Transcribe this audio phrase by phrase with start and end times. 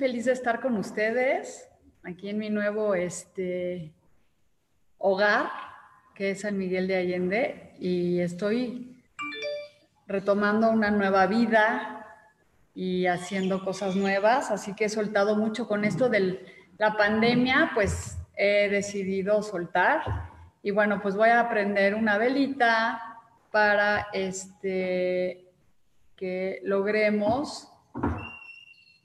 [0.00, 1.68] Feliz de estar con ustedes
[2.04, 3.92] aquí en mi nuevo este,
[4.96, 5.50] hogar,
[6.14, 9.04] que es San Miguel de Allende, y estoy
[10.06, 12.06] retomando una nueva vida
[12.74, 16.46] y haciendo cosas nuevas, así que he soltado mucho con esto de
[16.78, 20.00] la pandemia, pues he decidido soltar.
[20.62, 23.18] Y bueno, pues voy a aprender una velita
[23.50, 25.44] para este
[26.16, 27.69] que logremos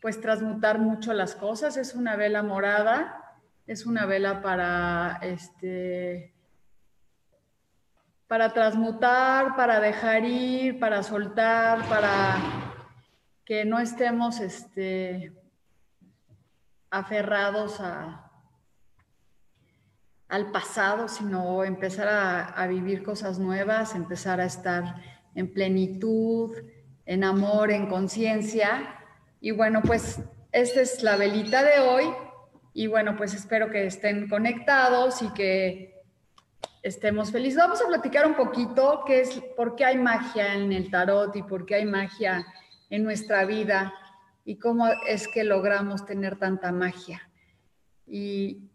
[0.05, 1.77] pues transmutar mucho las cosas.
[1.77, 6.35] Es una vela morada, es una vela para este
[8.27, 12.35] para transmutar, para dejar ir, para soltar, para
[13.45, 15.33] que no estemos este,
[16.91, 18.31] aferrados a,
[20.27, 25.01] al pasado, sino empezar a, a, vivir cosas nuevas, empezar a estar
[25.33, 26.55] en plenitud,
[27.07, 29.01] en amor, en conciencia
[29.45, 30.19] y bueno, pues
[30.51, 32.05] esta es la velita de hoy.
[32.73, 36.01] Y bueno, pues espero que estén conectados y que
[36.81, 37.59] estemos felices.
[37.59, 41.43] Vamos a platicar un poquito qué es, por qué hay magia en el tarot y
[41.43, 42.43] por qué hay magia
[42.89, 43.93] en nuestra vida
[44.45, 47.29] y cómo es que logramos tener tanta magia.
[48.07, 48.71] Y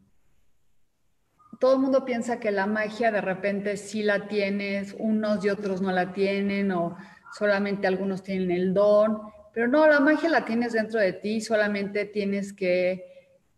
[1.59, 5.83] todo el mundo piensa que la magia de repente sí la tienes, unos y otros
[5.83, 6.97] no la tienen o
[7.37, 9.33] solamente algunos tienen el don.
[9.53, 13.05] Pero no, la magia la tienes dentro de ti, solamente tienes que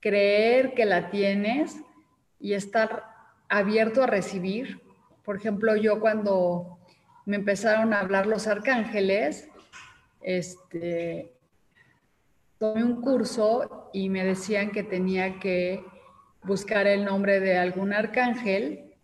[0.01, 1.77] creer que la tienes
[2.41, 3.05] y estar
[3.49, 4.81] abierto a recibir.
[5.25, 6.79] Por ejemplo, yo cuando
[7.27, 9.49] me empezaron a hablar los arcángeles,
[10.23, 11.33] este,
[12.59, 15.85] tomé un curso y me decían que tenía que
[16.43, 18.95] buscar el nombre de algún arcángel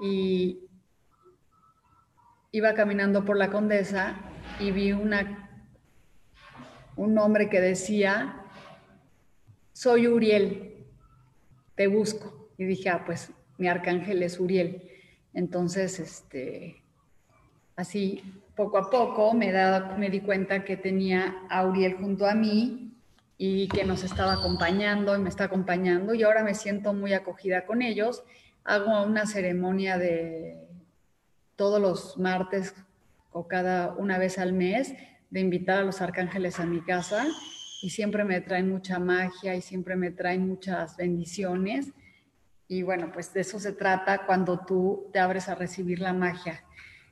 [0.00, 0.60] y
[2.52, 4.16] iba caminando por la condesa
[4.60, 5.43] y vi una
[6.96, 8.42] un nombre que decía,
[9.72, 10.84] soy Uriel,
[11.74, 12.50] te busco.
[12.56, 14.88] Y dije, ah, pues mi arcángel es Uriel.
[15.32, 16.82] Entonces, este,
[17.76, 18.22] así
[18.54, 19.52] poco a poco me,
[19.98, 22.92] me di cuenta que tenía a Uriel junto a mí
[23.36, 27.66] y que nos estaba acompañando y me está acompañando y ahora me siento muy acogida
[27.66, 28.22] con ellos.
[28.62, 30.68] Hago una ceremonia de
[31.56, 32.74] todos los martes
[33.32, 34.94] o cada una vez al mes
[35.34, 37.26] de invitar a los arcángeles a mi casa
[37.82, 41.88] y siempre me traen mucha magia y siempre me traen muchas bendiciones.
[42.68, 46.62] Y bueno, pues de eso se trata cuando tú te abres a recibir la magia.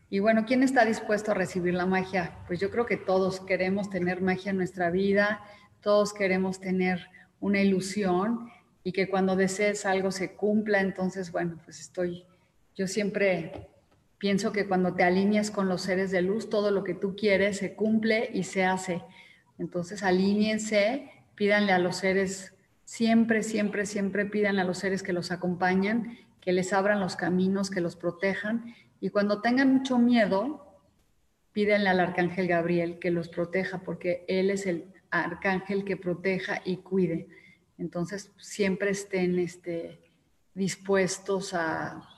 [0.09, 2.39] Y bueno, ¿quién está dispuesto a recibir la magia?
[2.47, 5.41] Pues yo creo que todos queremos tener magia en nuestra vida,
[5.81, 7.05] todos queremos tener
[7.41, 8.49] una ilusión
[8.85, 10.81] y que cuando desees algo se cumpla.
[10.81, 12.25] Entonces, bueno, pues estoy,
[12.77, 13.72] yo siempre
[14.23, 17.57] Pienso que cuando te alineas con los seres de luz, todo lo que tú quieres
[17.57, 19.03] se cumple y se hace.
[19.59, 25.33] Entonces, alíñense, pídanle a los seres, siempre, siempre, siempre pídanle a los seres que los
[25.33, 28.77] acompañan, que les abran los caminos, que los protejan.
[29.01, 30.79] Y cuando tengan mucho miedo,
[31.51, 36.77] pídanle al arcángel Gabriel que los proteja, porque él es el arcángel que proteja y
[36.77, 37.27] cuide.
[37.77, 39.99] Entonces, siempre estén este,
[40.55, 42.09] dispuestos a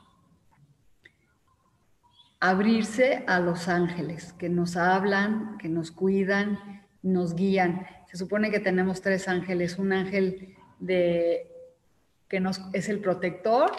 [2.44, 6.58] abrirse a los ángeles que nos hablan, que nos cuidan,
[7.02, 7.86] nos guían.
[8.06, 11.50] Se supone que tenemos tres ángeles, un ángel de
[12.28, 13.70] que nos es el protector,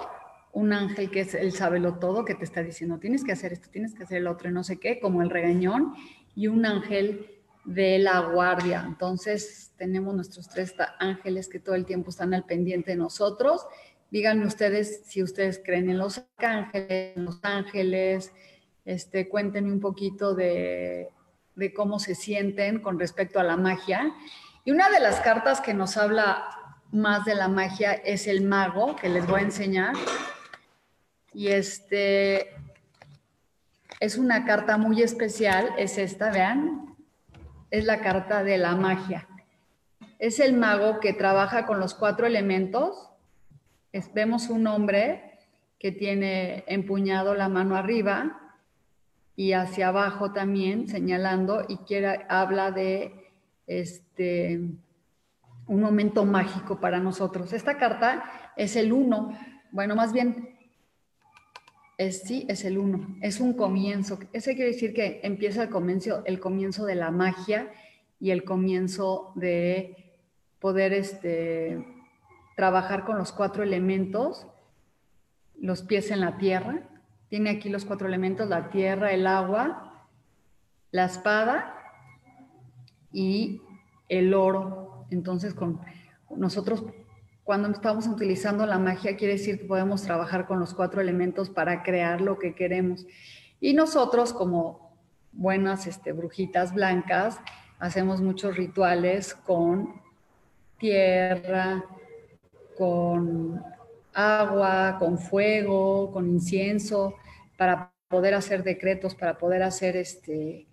[0.51, 3.69] un ángel que es el sábelo todo, que te está diciendo, tienes que hacer esto,
[3.69, 5.93] tienes que hacer el otro, no sé qué, como el regañón,
[6.33, 7.27] y un ángel
[7.65, 8.83] de la guardia.
[8.87, 13.67] Entonces, tenemos nuestros tres ángeles que todo el tiempo están al pendiente de nosotros.
[14.09, 18.31] Díganme ustedes si ustedes creen en los ángeles, en los ángeles,
[18.85, 21.09] este, cuéntenme un poquito de,
[21.75, 24.13] cómo se sienten con respecto a la magia.
[24.63, 26.47] Y una de las cartas que nos habla
[26.91, 29.95] más de la magia es el mago, que les voy a enseñar.
[31.33, 32.51] Y este
[33.99, 36.95] es una carta muy especial, es esta, vean,
[37.71, 39.27] es la carta de la magia.
[40.19, 43.09] Es el mago que trabaja con los cuatro elementos.
[44.13, 45.39] vemos un hombre
[45.79, 48.44] que tiene empuñado la mano arriba
[49.35, 53.31] y hacia abajo también señalando y quiere, habla de
[53.67, 54.61] este,
[55.67, 57.53] un momento mágico para nosotros.
[57.53, 58.23] Esta carta
[58.55, 59.37] es el uno,
[59.71, 60.55] bueno, más bien,
[61.97, 64.19] es, sí, es el uno, es un comienzo.
[64.33, 67.71] Eso quiere decir que empieza el comienzo, el comienzo de la magia
[68.19, 70.13] y el comienzo de
[70.59, 71.85] poder este,
[72.55, 74.47] trabajar con los cuatro elementos,
[75.59, 76.89] los pies en la tierra.
[77.29, 80.07] Tiene aquí los cuatro elementos, la tierra, el agua,
[80.91, 81.75] la espada
[83.11, 83.61] y
[84.09, 85.05] el oro.
[85.09, 85.81] Entonces, con
[86.29, 86.83] nosotros
[87.45, 91.83] cuando estamos utilizando la magia quiere decir que podemos trabajar con los cuatro elementos para
[91.83, 93.05] crear lo que queremos.
[93.61, 94.97] Y nosotros como
[95.31, 97.39] buenas este, brujitas blancas
[97.77, 100.01] hacemos muchos rituales con
[100.79, 101.85] tierra,
[102.75, 103.63] con
[104.15, 107.15] agua, con fuego, con incienso,
[107.57, 110.67] para poder hacer decretos, para poder hacer este,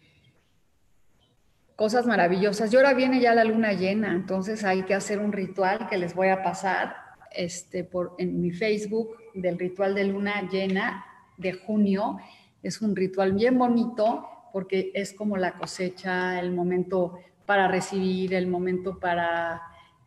[1.77, 2.73] cosas maravillosas.
[2.73, 6.15] Y ahora viene ya la luna llena, entonces hay que hacer un ritual que les
[6.15, 6.95] voy a pasar
[7.33, 11.05] este, por, en mi Facebook del ritual de luna llena
[11.37, 12.19] de junio.
[12.63, 18.47] Es un ritual bien bonito porque es como la cosecha, el momento para recibir, el
[18.47, 19.63] momento para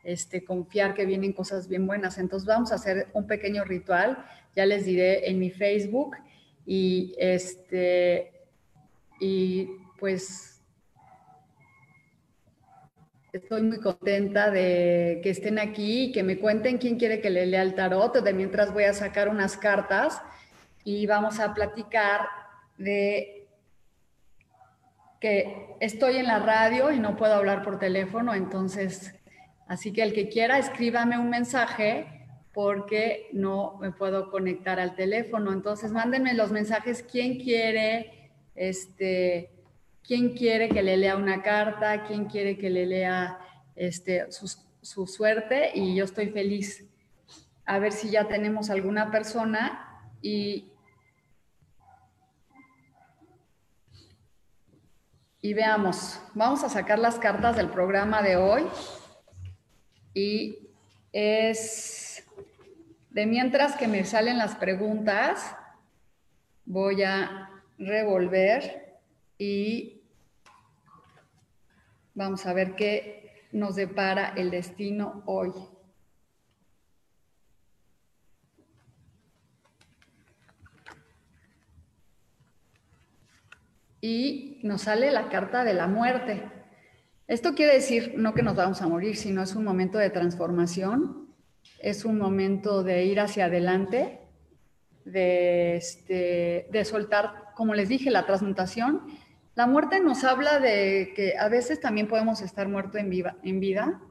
[0.05, 2.17] este, confiar que vienen cosas bien buenas.
[2.17, 4.25] Entonces vamos a hacer un pequeño ritual,
[4.55, 6.15] ya les diré en mi Facebook
[6.65, 8.31] y este
[9.19, 9.67] y
[9.99, 10.55] pues
[13.35, 17.45] Estoy muy contenta de que estén aquí y que me cuenten quién quiere que le
[17.45, 18.23] lea el tarot.
[18.23, 20.21] De mientras voy a sacar unas cartas
[20.85, 22.21] y vamos a platicar
[22.77, 23.45] de
[25.19, 29.13] que estoy en la radio y no puedo hablar por teléfono, entonces,
[29.67, 32.15] así que el que quiera, escríbame un mensaje
[32.55, 35.51] porque no me puedo conectar al teléfono.
[35.51, 39.51] Entonces, mándenme los mensajes, quién quiere, este,
[40.01, 43.37] quién quiere que le lea una carta, quién quiere que le lea
[43.75, 46.85] este, su, suerte y yo estoy feliz.
[47.65, 50.71] A ver si ya tenemos alguna persona y,
[55.41, 56.21] y veamos.
[56.35, 58.63] Vamos a sacar las cartas del programa de hoy
[60.15, 60.69] y
[61.13, 62.25] es
[63.11, 65.55] de mientras que me salen las preguntas,
[66.65, 68.97] voy a revolver
[69.37, 69.95] y
[72.17, 75.51] Vamos a ver qué nos depara el destino hoy.
[83.99, 86.54] Y nos sale la carta de la muerte.
[87.27, 91.27] Esto quiere decir no que nos vamos a morir, sino es un momento de transformación,
[91.79, 94.19] es un momento de ir hacia adelante,
[95.05, 99.01] de, este, soltar, como les dije, la transmutación
[99.55, 103.09] la muerte nos habla de que a veces también podemos estar muertos en,
[103.41, 104.01] en vida,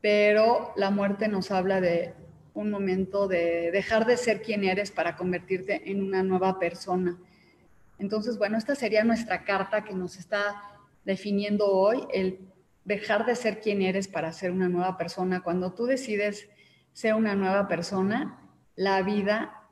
[0.00, 2.12] pero la muerte nos habla de
[2.52, 7.16] un momento de dejar de ser quien eres para convertirte en una nueva persona.
[8.00, 10.60] Entonces, bueno, esta sería nuestra carta que nos está
[11.06, 12.40] definiendo hoy, el
[12.84, 15.42] dejar de ser quien eres para ser una nueva persona.
[15.42, 16.48] Cuando tú decides
[16.92, 18.40] ser una nueva persona,
[18.74, 19.62] la vida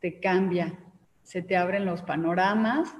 [0.00, 0.78] te cambia,
[1.22, 2.94] se te abren los panoramas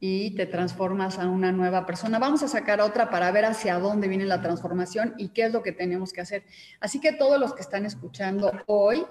[0.00, 2.18] y te transformas a una nueva persona.
[2.18, 5.62] Vamos a sacar otra para ver hacia dónde viene la transformación y qué es lo
[5.62, 6.44] que tenemos que hacer.
[6.80, 9.04] Así que todos los que están escuchando hoy,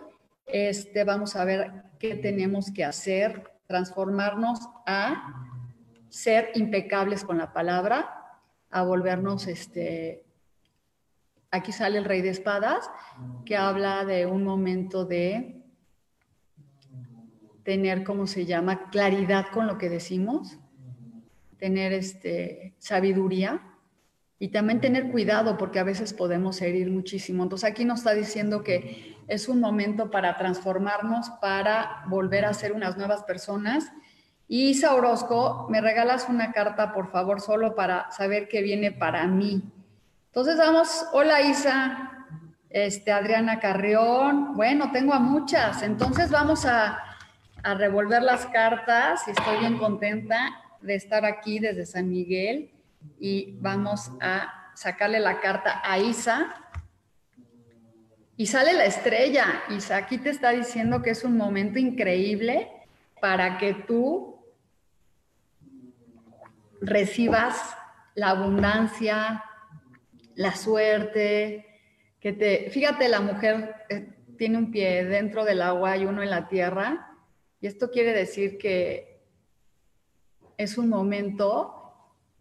[0.48, 5.53] este, vamos a ver qué tenemos que hacer, transformarnos a
[6.14, 8.40] ser impecables con la palabra,
[8.70, 10.24] a volvernos, este,
[11.50, 12.88] aquí sale el rey de espadas,
[13.46, 15.64] que habla de un momento de
[17.64, 20.60] tener, ¿cómo se llama?, claridad con lo que decimos,
[21.58, 23.64] tener este, sabiduría
[24.38, 27.42] y también tener cuidado porque a veces podemos herir muchísimo.
[27.42, 32.72] Entonces aquí nos está diciendo que es un momento para transformarnos, para volver a ser
[32.72, 33.92] unas nuevas personas.
[34.54, 39.26] Y Isa Orozco, me regalas una carta, por favor, solo para saber qué viene para
[39.26, 39.64] mí.
[40.28, 42.28] Entonces vamos, hola Isa,
[42.70, 47.00] este, Adriana Carrión, bueno, tengo a muchas, entonces vamos a,
[47.64, 52.70] a revolver las cartas estoy bien contenta de estar aquí desde San Miguel
[53.20, 56.58] y vamos a sacarle la carta a Isa.
[58.38, 59.64] Y sale la estrella.
[59.72, 62.70] Isa aquí te está diciendo que es un momento increíble
[63.20, 64.33] para que tú
[66.84, 67.76] recibas
[68.16, 69.44] la abundancia,
[70.36, 71.66] la suerte,
[72.20, 76.30] que te, fíjate, la mujer eh, tiene un pie dentro del agua y uno en
[76.30, 77.18] la tierra,
[77.60, 79.22] y esto quiere decir que
[80.58, 81.84] es un momento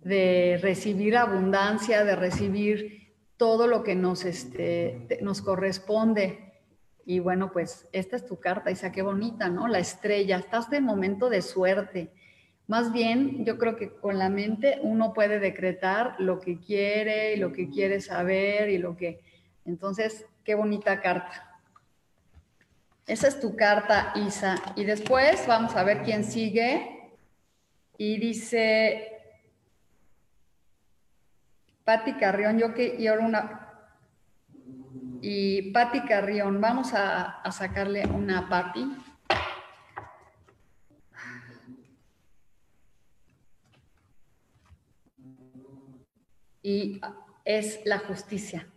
[0.01, 6.53] de recibir abundancia, de recibir todo lo que nos, este, nos corresponde.
[7.05, 9.69] Y bueno, pues esta es tu carta, Isa, qué bonita, ¿no?
[9.69, 12.13] La estrella, estás de momento de suerte.
[12.69, 17.37] Más bien, yo creo que con la mente uno puede decretar lo que quiere y
[17.37, 19.21] lo que quiere saber y lo que...
[19.64, 21.61] Entonces, qué bonita carta.
[23.07, 24.57] Esa es tu carta, Isa.
[24.76, 27.11] Y después vamos a ver quién sigue.
[27.99, 29.12] Y dice
[31.85, 33.59] Patti Carrión, yo que y ahora una
[35.21, 38.85] y Patti Carrión, vamos a, a sacarle una Patti.
[46.62, 47.00] Y
[47.45, 48.69] es la justicia.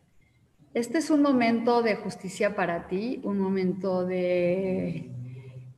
[0.74, 5.10] Este es un momento de justicia para ti, un momento de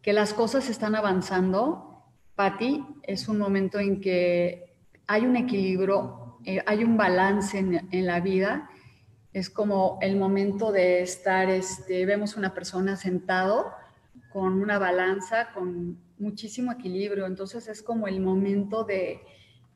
[0.01, 2.03] que las cosas están avanzando.
[2.35, 4.75] Patti, es un momento en que
[5.07, 8.69] hay un equilibrio eh, hay un balance en, la vida.
[9.33, 13.73] Es como el momento de estar, este, vemos una persona sentado
[14.31, 17.25] con una balanza, con muchísimo equilibrio.
[17.25, 19.19] Entonces es como el momento de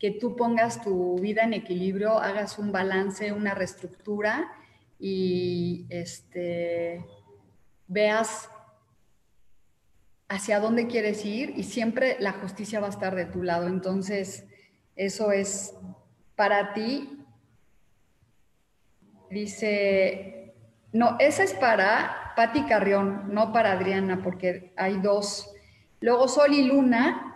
[0.02, 4.52] que tú pongas tu vida en equilibrio, hagas un balance, una reestructura
[4.98, 7.06] y este,
[7.88, 8.50] veas
[10.28, 13.68] hacia dónde quieres ir y siempre la justicia va a estar de tu lado.
[13.68, 14.48] Entonces,
[14.96, 15.76] eso es
[16.36, 17.24] para ti,
[19.30, 20.56] dice,
[20.94, 25.54] no, esa es para Patti Carrión, no para Adriana, porque hay dos.
[26.00, 27.31] Luego Sol y Luna.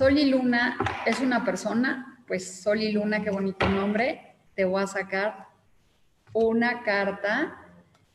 [0.00, 4.34] Sol y Luna es una persona, pues Sol y Luna, qué bonito nombre.
[4.54, 5.48] Te voy a sacar
[6.32, 7.58] una carta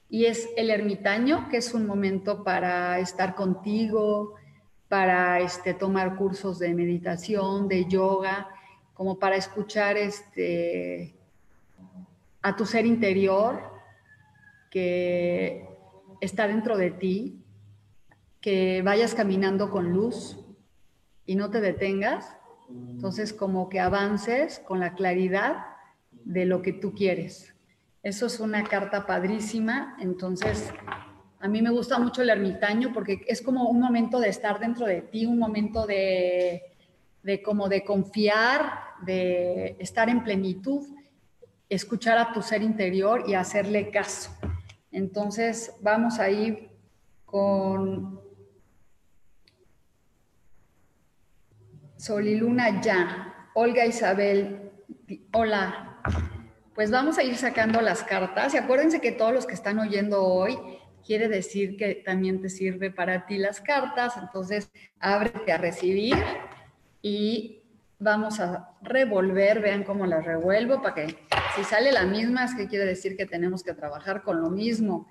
[0.09, 4.33] y es el ermitaño, que es un momento para estar contigo,
[4.87, 8.49] para este, tomar cursos de meditación, de yoga
[8.95, 11.13] como para escuchar este,
[12.41, 13.61] a tu ser interior
[14.71, 15.69] que
[16.19, 17.43] está dentro de ti,
[18.41, 20.41] que vayas caminando con luz
[21.25, 22.35] y no te detengas.
[22.69, 25.65] Entonces, como que avances con la claridad
[26.11, 27.55] de lo que tú quieres.
[28.03, 29.95] Eso es una carta padrísima.
[29.99, 30.71] Entonces,
[31.39, 34.85] a mí me gusta mucho el ermitaño porque es como un momento de estar dentro
[34.85, 36.63] de ti, un momento de,
[37.23, 40.87] de como de confiar, de estar en plenitud,
[41.69, 44.31] escuchar a tu ser interior y hacerle caso.
[44.91, 46.69] Entonces vamos a ir
[47.25, 48.24] con
[52.05, 53.49] Sol y Luna ya.
[53.55, 54.69] Olga Isabel,
[55.33, 56.03] hola.
[56.75, 60.23] Pues vamos a ir sacando las cartas y acuérdense que todos los que están oyendo
[60.23, 60.55] hoy
[61.03, 64.69] quiere decir que también te sirve para ti las cartas, entonces
[64.99, 66.15] ábrete a recibir
[67.01, 67.63] y
[67.97, 71.17] vamos a revolver, vean cómo las revuelvo para que
[71.55, 75.07] si sale la misma es que quiere decir que tenemos que trabajar con lo mismo.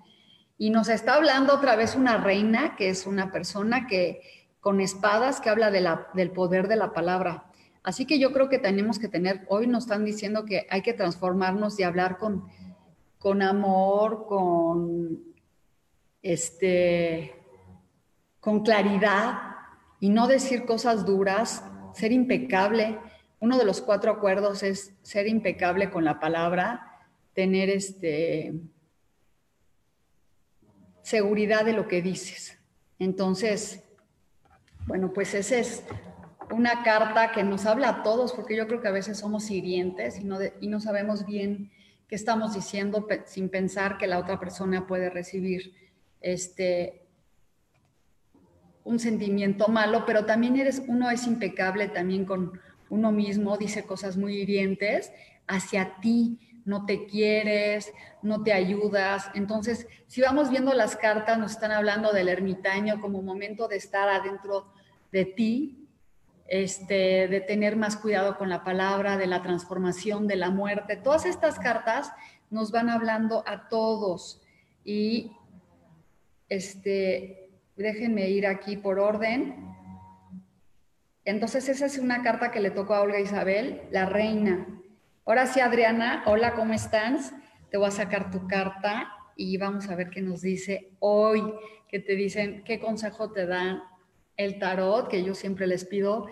[0.58, 5.42] Y nos está hablando otra vez una reina, que es una persona que con espadas
[5.42, 7.52] que habla de la, del poder de la palabra.
[7.82, 10.94] Así que yo creo que tenemos que tener, hoy nos están diciendo que hay que
[10.94, 12.46] transformarnos y hablar con,
[13.18, 15.22] con amor, con,
[16.22, 17.34] este,
[18.40, 19.38] con claridad
[20.00, 22.98] y no decir cosas duras, ser impecable.
[23.40, 27.02] Uno de los cuatro acuerdos es ser impecable con la palabra,
[27.34, 28.54] tener este,
[31.02, 32.58] seguridad de lo que dices.
[32.98, 33.84] Entonces,
[34.86, 35.84] bueno, pues esa es
[36.50, 40.18] una carta que nos habla a todos, porque yo creo que a veces somos hirientes
[40.18, 41.70] y no, y no sabemos bien
[42.08, 45.74] qué estamos diciendo sin pensar que la otra persona puede recibir
[46.20, 47.06] este,
[48.84, 52.60] un sentimiento malo, pero también eres, uno es impecable también con
[52.90, 55.10] uno mismo, dice cosas muy hirientes
[55.46, 59.30] hacia ti, no te quieres, no te ayudas.
[59.34, 64.08] Entonces, si vamos viendo las cartas, nos están hablando del ermitaño como momento de estar
[64.08, 64.72] adentro
[65.14, 65.88] de ti,
[66.48, 70.96] este, de tener más cuidado con la palabra, de la transformación, de la muerte.
[70.96, 72.10] Todas estas cartas
[72.50, 74.42] nos van hablando a todos
[74.84, 75.30] y
[76.48, 79.54] este, déjenme ir aquí por orden.
[81.24, 84.66] Entonces esa es una carta que le tocó a Olga Isabel, la reina.
[85.24, 87.32] Ahora sí, Adriana, hola, ¿cómo estás?
[87.70, 91.54] Te voy a sacar tu carta y vamos a ver qué nos dice hoy,
[91.88, 93.80] que te dicen qué consejo te dan
[94.36, 96.26] el tarot, que yo siempre les pido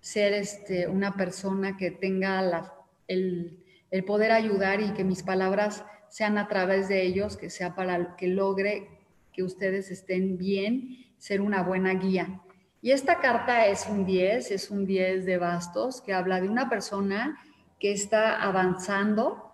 [0.00, 2.74] ser este, una persona que tenga la,
[3.06, 7.74] el, el poder ayudar y que mis palabras sean a través de ellos, que sea
[7.74, 8.88] para que logre
[9.32, 12.40] que ustedes estén bien, ser una buena guía.
[12.80, 16.68] Y esta carta es un 10, es un 10 de bastos que habla de una
[16.68, 17.38] persona
[17.80, 19.52] que está avanzando.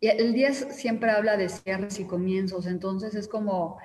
[0.00, 3.78] Y el 10 siempre habla de cierres y comienzos, entonces es como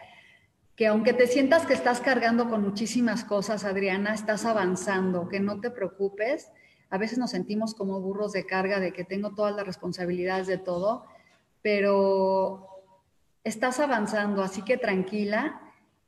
[0.76, 5.60] que aunque te sientas que estás cargando con muchísimas cosas, Adriana, estás avanzando, que no
[5.62, 6.52] te preocupes.
[6.90, 10.58] A veces nos sentimos como burros de carga de que tengo todas las responsabilidades de
[10.58, 11.06] todo,
[11.62, 12.68] pero
[13.44, 15.62] estás avanzando, así que tranquila,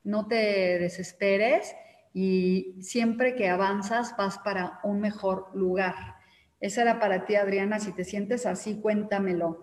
[0.04, 1.76] no te desesperes
[2.14, 5.96] y siempre que avanzas vas para un mejor lugar.
[6.60, 7.80] Esa era para ti, Adriana.
[7.80, 9.62] Si te sientes así, cuéntamelo.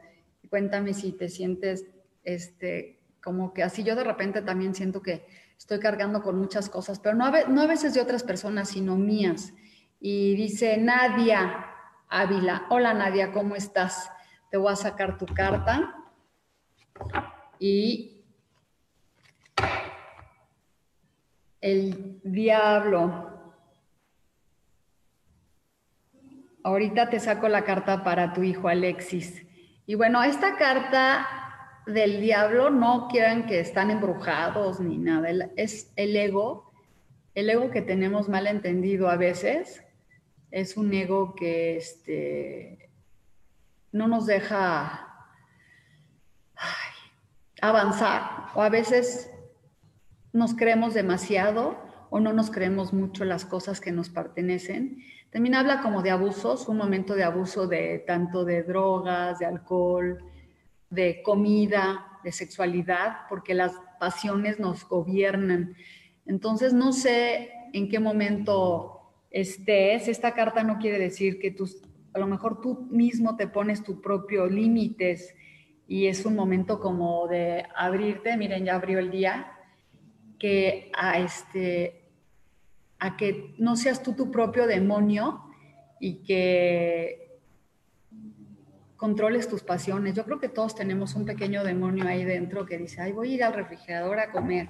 [0.50, 1.86] Cuéntame si te sientes
[2.24, 3.84] este, como que así.
[3.84, 5.26] Yo de repente también siento que
[5.56, 8.96] estoy cargando con muchas cosas, pero no a, no a veces de otras personas, sino
[8.96, 9.54] mías.
[10.00, 11.66] Y dice Nadia
[12.08, 12.66] Ávila.
[12.68, 14.10] Hola Nadia, ¿cómo estás?
[14.50, 15.96] Te voy a sacar tu carta.
[17.58, 18.24] Y
[21.60, 23.30] el diablo.
[26.64, 29.44] Ahorita te saco la carta para tu hijo Alexis.
[29.86, 31.41] Y bueno, esta carta
[31.86, 35.28] del diablo no quieran que están embrujados ni nada.
[35.56, 36.72] Es el ego,
[37.34, 39.82] el ego que tenemos mal entendido a veces.
[40.50, 42.90] Es un ego que este,
[43.90, 45.08] no nos deja
[47.60, 49.30] avanzar o a veces
[50.32, 51.78] nos creemos demasiado
[52.10, 54.98] o no nos creemos mucho las cosas que nos pertenecen.
[55.30, 60.18] También habla como de abusos, un momento de abuso de tanto de drogas, de alcohol,
[60.92, 65.74] de comida, de sexualidad, porque las pasiones nos gobiernan.
[66.26, 70.06] Entonces, no sé en qué momento estés.
[70.06, 71.68] Esta carta no quiere decir que tú,
[72.12, 75.34] a lo mejor tú mismo te pones tus propios límites
[75.88, 78.36] y es un momento como de abrirte.
[78.36, 79.50] Miren, ya abrió el día
[80.38, 82.10] que a, este,
[82.98, 85.44] a que no seas tú tu propio demonio
[86.00, 87.21] y que
[89.02, 90.14] controles tus pasiones.
[90.14, 93.34] Yo creo que todos tenemos un pequeño demonio ahí dentro que dice, ay, voy a
[93.34, 94.68] ir al refrigerador a comer,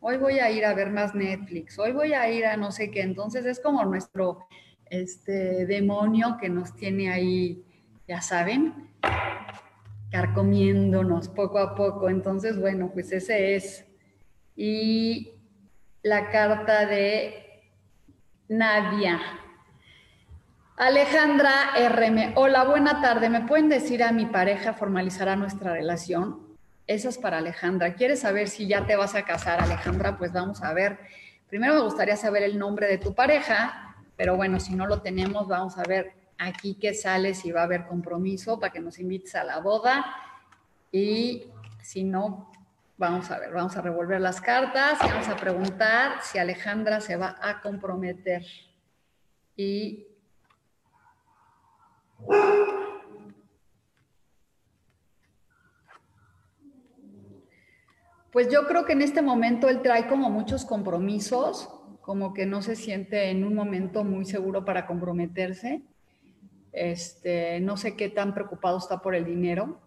[0.00, 2.90] hoy voy a ir a ver más Netflix, hoy voy a ir a no sé
[2.90, 3.02] qué.
[3.02, 4.48] Entonces es como nuestro
[4.90, 7.62] este, demonio que nos tiene ahí,
[8.08, 8.90] ya saben,
[10.10, 12.10] carcomiéndonos poco a poco.
[12.10, 13.86] Entonces, bueno, pues ese es
[14.56, 15.34] y
[16.02, 17.62] la carta de
[18.48, 19.20] Nadia.
[20.78, 23.28] Alejandra RM, hola, buena tarde.
[23.28, 26.56] ¿Me pueden decir a mi pareja formalizará nuestra relación?
[26.86, 27.94] Esa es para Alejandra.
[27.94, 30.16] ¿Quieres saber si ya te vas a casar, Alejandra?
[30.16, 31.00] Pues vamos a ver.
[31.48, 35.48] Primero me gustaría saber el nombre de tu pareja, pero bueno, si no lo tenemos,
[35.48, 39.34] vamos a ver aquí qué sale, si va a haber compromiso para que nos invites
[39.34, 40.06] a la boda.
[40.92, 41.50] Y
[41.82, 42.52] si no,
[43.00, 47.14] Vamos a ver, vamos a revolver las cartas y vamos a preguntar si Alejandra se
[47.14, 48.44] va a comprometer.
[49.56, 50.07] Y
[58.30, 61.68] pues yo creo que en este momento él trae como muchos compromisos,
[62.00, 65.82] como que no se siente en un momento muy seguro para comprometerse.
[66.72, 69.80] Este, no sé qué tan preocupado está por el dinero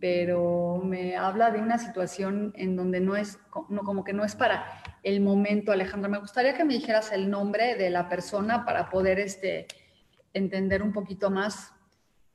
[0.00, 4.34] pero me habla de una situación en donde no es, no, como que no es
[4.34, 4.64] para
[5.02, 6.08] el momento, Alejandra.
[6.08, 9.66] Me gustaría que me dijeras el nombre de la persona para poder este,
[10.32, 11.72] entender un poquito más,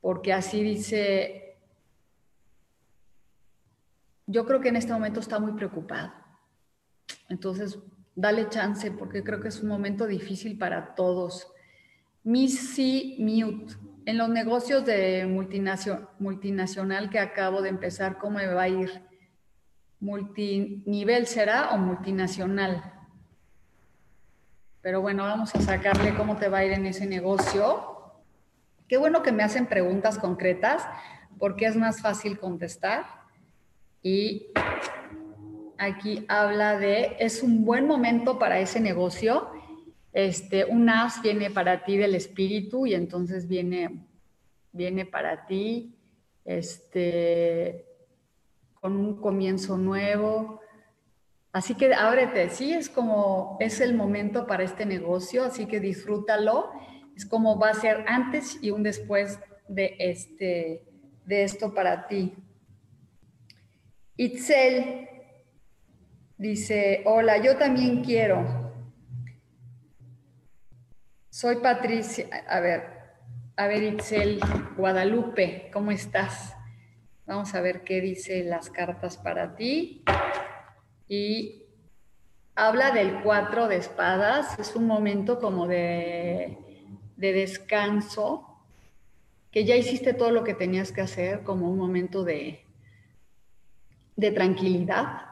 [0.00, 1.56] porque así dice,
[4.26, 6.12] yo creo que en este momento está muy preocupado.
[7.28, 7.78] Entonces,
[8.14, 11.52] dale chance, porque creo que es un momento difícil para todos.
[12.24, 13.74] Missy Mute
[14.06, 15.26] en los negocios de
[16.18, 19.02] multinacional que acabo de empezar, ¿cómo me va a ir?
[19.98, 22.95] ¿Multinivel será o multinacional?
[24.86, 28.14] Pero bueno, vamos a sacarle cómo te va a ir en ese negocio.
[28.86, 30.86] Qué bueno que me hacen preguntas concretas
[31.40, 33.04] porque es más fácil contestar.
[34.00, 34.46] Y
[35.76, 39.50] aquí habla de, es un buen momento para ese negocio
[40.12, 44.06] este, un as viene para ti del espíritu y entonces viene,
[44.70, 45.96] viene para ti
[46.44, 47.86] este,
[48.80, 50.60] con un comienzo nuevo.
[51.56, 56.70] Así que ábrete, sí, es como, es el momento para este negocio, así que disfrútalo.
[57.16, 60.82] Es como va a ser antes y un después de, este,
[61.24, 62.34] de esto para ti.
[64.18, 65.08] Itzel
[66.36, 68.44] dice, hola, yo también quiero.
[71.30, 72.82] Soy Patricia, a ver,
[73.56, 74.40] a ver Itzel,
[74.76, 76.54] Guadalupe, ¿cómo estás?
[77.24, 80.04] Vamos a ver qué dice las cartas para ti.
[81.08, 81.62] Y
[82.54, 86.58] habla del cuatro de espadas, es un momento como de,
[87.16, 88.46] descanso,
[89.50, 92.60] que ya hiciste todo lo que tenías que hacer, como un momento de,
[94.16, 95.22] de tranquilidad,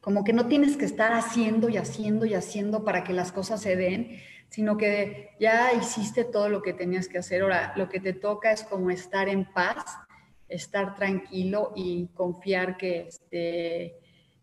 [0.00, 3.60] como que no tienes que estar haciendo y haciendo y haciendo para que las cosas
[3.60, 7.42] se den, sino que ya hiciste todo lo que tenías que hacer.
[7.42, 9.84] Ahora, lo que te toca es como estar en paz
[10.48, 13.96] estar tranquilo y confiar que, este,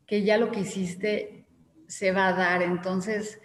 [0.05, 1.45] que ya lo que hiciste
[1.87, 2.61] se va a dar.
[2.61, 3.39] Entonces,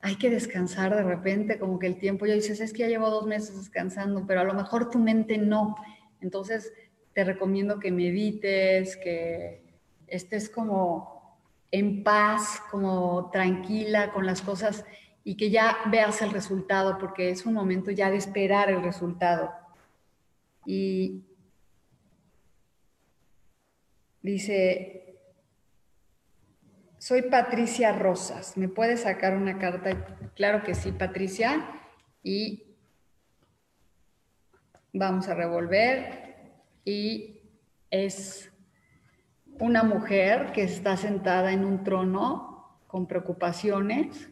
[0.00, 3.10] hay que descansar de repente, como que el tiempo ya dices, es que ya llevo
[3.10, 5.76] dos meses descansando, pero a lo mejor tu mente no.
[6.20, 6.72] Entonces,
[7.12, 9.64] te recomiendo que medites, que
[10.06, 11.38] estés como
[11.70, 14.84] en paz, como tranquila con las cosas
[15.24, 19.50] y que ya veas el resultado, porque es un momento ya de esperar el resultado.
[20.64, 21.24] Y
[24.22, 25.05] dice,
[27.06, 29.90] soy Patricia Rosas, ¿me puedes sacar una carta?
[30.34, 31.64] Claro que sí, Patricia.
[32.24, 32.74] Y
[34.92, 36.34] vamos a revolver.
[36.84, 37.42] Y
[37.92, 38.50] es
[39.60, 44.28] una mujer que está sentada en un trono con preocupaciones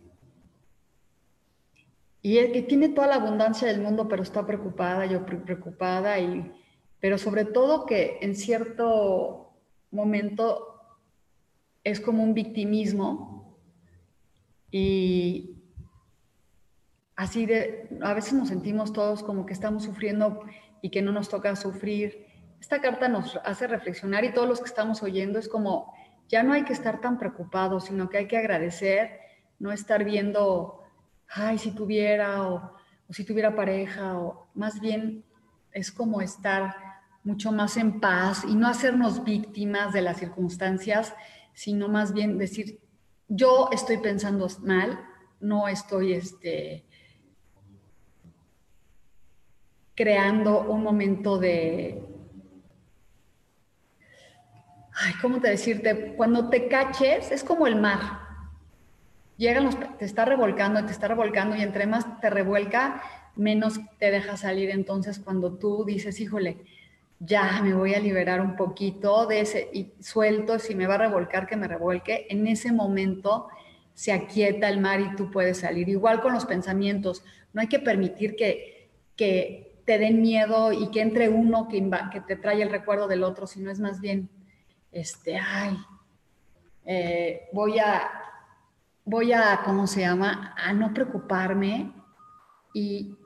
[2.23, 6.53] y que tiene toda la abundancia del mundo, pero está preocupada, yo preocupada, y,
[6.99, 9.53] pero sobre todo que en cierto
[9.93, 10.74] momento
[11.85, 13.57] es como un victimismo
[14.71, 15.63] y
[17.15, 20.41] así de, a veces nos sentimos todos como que estamos sufriendo
[20.83, 22.27] y que no nos toca sufrir.
[22.61, 25.95] Esta carta nos hace reflexionar y todos los que estamos oyendo es como,
[26.29, 29.21] ya no hay que estar tan preocupados, sino que hay que agradecer,
[29.61, 30.81] no estar viendo
[31.29, 32.77] ay, si tuviera o,
[33.11, 35.25] si tuviera pareja, o más bien
[35.73, 36.75] es como estar
[37.23, 41.15] mucho más en paz y no hacernos víctimas de las circunstancias,
[41.55, 42.81] sino más bien decir,
[43.29, 45.01] yo estoy pensando mal,
[45.41, 46.85] no estoy este,
[49.95, 52.03] creando un momento de...
[54.97, 56.15] Ay, ¿cómo te decirte?
[56.17, 58.25] Cuando te caches, es como el mar
[59.37, 63.03] llegan los, te está revolcando, te está revolcando y entre más te revuelca,
[63.37, 64.71] menos te deja salir.
[64.71, 66.65] Entonces, cuando tú dices, híjole,
[67.25, 70.99] ya me voy a liberar un poquito de ese y suelto, si me va a
[70.99, 73.49] revolcar, que me revuelque, en ese momento
[73.95, 75.89] se aquieta el mar y tú puedes salir.
[75.89, 81.01] Igual con los pensamientos, no hay que permitir que, que te den miedo y que
[81.01, 84.29] entre uno que, que te trae el recuerdo del otro, sino es más bien,
[84.91, 85.77] este, ay,
[86.85, 88.11] eh, voy a
[89.05, 91.93] voy a, ¿cómo se llama?, a no preocuparme
[92.73, 93.17] y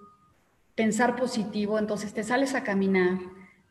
[0.74, 1.78] pensar positivo.
[1.78, 3.18] Entonces te sales a caminar,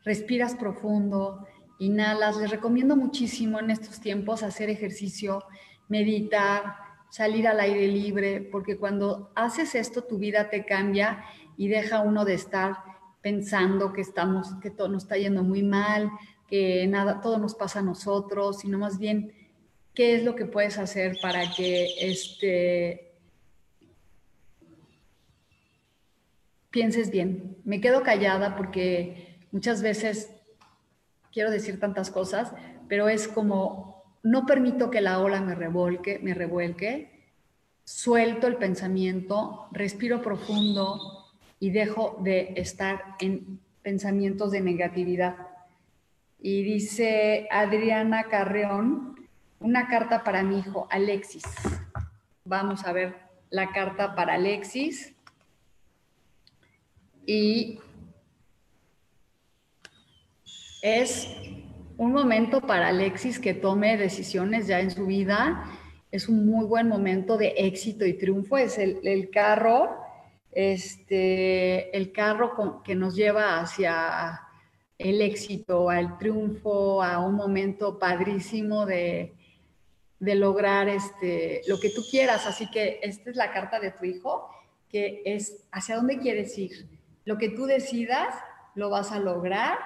[0.08, 1.46] respiras profundo,
[1.78, 2.38] inhalas.
[2.38, 5.44] Les recomiendo muchísimo en estos tiempos hacer ejercicio,
[5.88, 6.76] meditar,
[7.10, 11.24] salir al aire libre, porque cuando haces esto tu vida te cambia
[11.58, 12.76] y deja uno de estar
[13.20, 16.10] pensando que estamos, que todo nos está yendo muy mal,
[16.48, 19.34] que nada, todo nos pasa a nosotros, sino más bien
[19.92, 23.12] qué es lo que puedes hacer para que este,
[26.70, 27.58] pienses bien.
[27.64, 30.30] Me quedo callada porque muchas veces
[31.32, 32.52] quiero decir tantas cosas,
[32.88, 37.18] pero es como no permito que la ola me revolque, me revuelque,
[37.84, 41.26] suelto el pensamiento, respiro profundo
[41.60, 45.36] y dejo de estar en pensamientos de negatividad.
[46.40, 49.28] Y dice Adriana Carreón,
[49.60, 51.44] una carta para mi hijo Alexis.
[52.44, 53.16] Vamos a ver
[53.50, 55.14] la carta para Alexis.
[57.26, 57.80] Y
[60.82, 61.28] es
[61.96, 65.64] un momento para Alexis que tome decisiones ya en su vida.
[66.10, 68.56] Es un muy buen momento de éxito y triunfo.
[68.56, 69.96] Es el, carro,
[70.52, 74.40] este, el carro que nos lleva hacia
[74.96, 79.34] el éxito, al triunfo, a un momento padrísimo de,
[80.20, 82.46] de lograr este, lo que tú quieras.
[82.46, 84.48] Así que esta es la carta de tu hijo,
[84.88, 86.88] que es hacia dónde quieres ir.
[87.24, 88.34] Lo que tú decidas,
[88.74, 89.78] lo vas a lograr,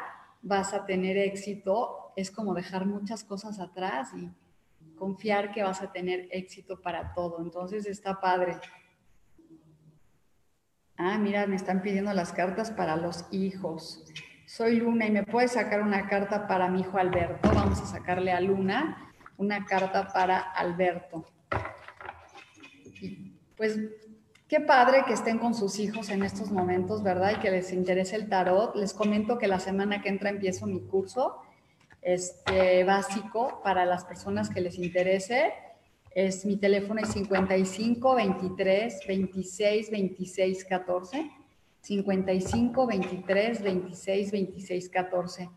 [0.42, 2.12] vas a tener éxito.
[2.16, 4.30] Es como dejar muchas cosas atrás y
[4.96, 7.40] confiar que vas a tener éxito para todo.
[7.40, 8.56] Entonces está padre.
[10.96, 14.04] Ah, mira, me están pidiendo las cartas para los hijos.
[14.46, 17.50] Soy Luna y me puedes sacar una carta para mi hijo Alberto.
[17.54, 21.24] Vamos a sacarle a Luna una carta para Alberto.
[23.56, 23.78] pues
[24.52, 27.32] qué padre que estén con sus hijos en estos momentos, ¿verdad?
[27.34, 28.76] Y que les interese el tarot.
[28.76, 31.38] Les comento que la semana que entra empiezo mi curso
[32.02, 35.54] este, básico para las personas que les interese.
[36.14, 41.30] Es mi teléfono es 55 23 26 26 14.
[41.80, 45.50] 55 23 26 26 14.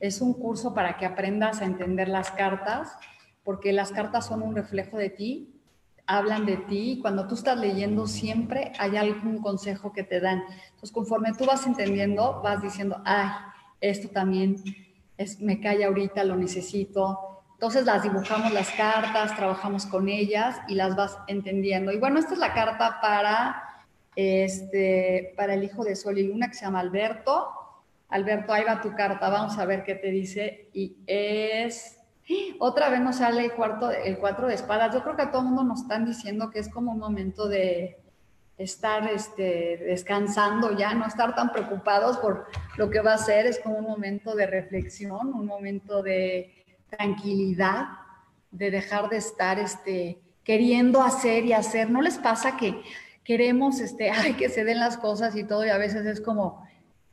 [0.00, 2.96] Es un curso para que aprendas a entender las cartas,
[3.44, 5.59] porque las cartas son un reflejo de ti,
[6.16, 6.98] hablan de ti.
[7.00, 10.42] Cuando tú estás leyendo, siempre hay algún consejo que te dan.
[10.70, 13.28] Entonces, conforme tú vas entendiendo, vas diciendo, ay,
[13.80, 14.56] esto también
[15.16, 17.18] es, me cae ahorita, lo necesito.
[17.54, 21.92] Entonces las dibujamos las cartas, trabajamos con ellas y las vas entendiendo.
[21.92, 23.70] Y bueno, esta es la carta para
[24.16, 27.50] este, para el hijo de Sol y Luna que se llama Alberto.
[28.08, 30.68] Alberto, ahí va tu carta, vamos a ver qué te dice.
[30.72, 31.99] Y es,
[32.58, 34.94] otra vez nos sale el, cuarto, el cuatro de espadas.
[34.94, 37.48] Yo creo que a todo el mundo nos están diciendo que es como un momento
[37.48, 37.98] de
[38.58, 43.46] estar este, descansando ya, no estar tan preocupados por lo que va a ser.
[43.46, 47.88] Es como un momento de reflexión, un momento de tranquilidad,
[48.50, 51.90] de dejar de estar este, queriendo hacer y hacer.
[51.90, 52.82] ¿No les pasa que
[53.24, 56.66] queremos, este, que se den las cosas y todo, y a veces es como,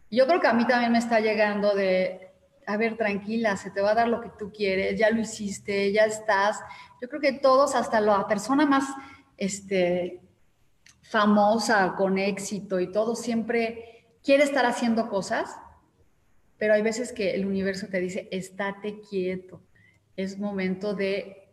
[0.10, 2.27] yo creo que a mí también me está llegando de,
[2.68, 5.92] a ver, tranquila, se te va a dar lo que tú quieres, ya lo hiciste,
[5.94, 6.60] ya estás.
[7.02, 8.84] Yo creo que todos, hasta la persona más,
[9.38, 10.22] este,
[11.02, 15.58] famosa, con éxito y todo, siempre quiere estar haciendo cosas,
[16.58, 19.62] pero hay veces que el universo te dice, estate quieto,
[20.18, 21.48] es momento de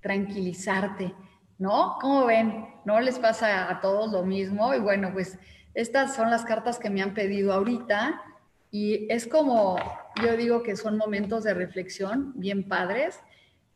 [0.00, 1.14] tranquilizarte,
[1.58, 1.98] ¿no?
[2.00, 2.68] ¿Cómo ven?
[2.86, 4.72] ¿No les pasa a todos lo mismo?
[4.72, 5.38] Y bueno, pues
[5.74, 8.22] estas son las cartas que me han pedido ahorita
[8.74, 9.76] y es como,
[10.20, 13.20] yo digo que son momentos de reflexión bien padres.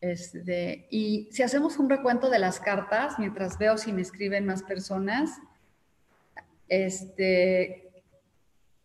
[0.01, 4.65] Este, y si hacemos un recuento de las cartas, mientras veo si me escriben más
[4.65, 5.39] personas,
[6.69, 8.03] este,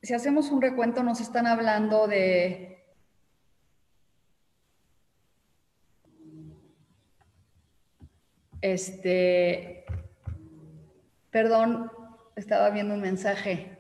[0.04, 2.70] si hacemos un recuento nos están hablando de
[8.62, 9.84] Este,
[11.32, 11.92] perdón,
[12.36, 13.73] estaba viendo un mensaje.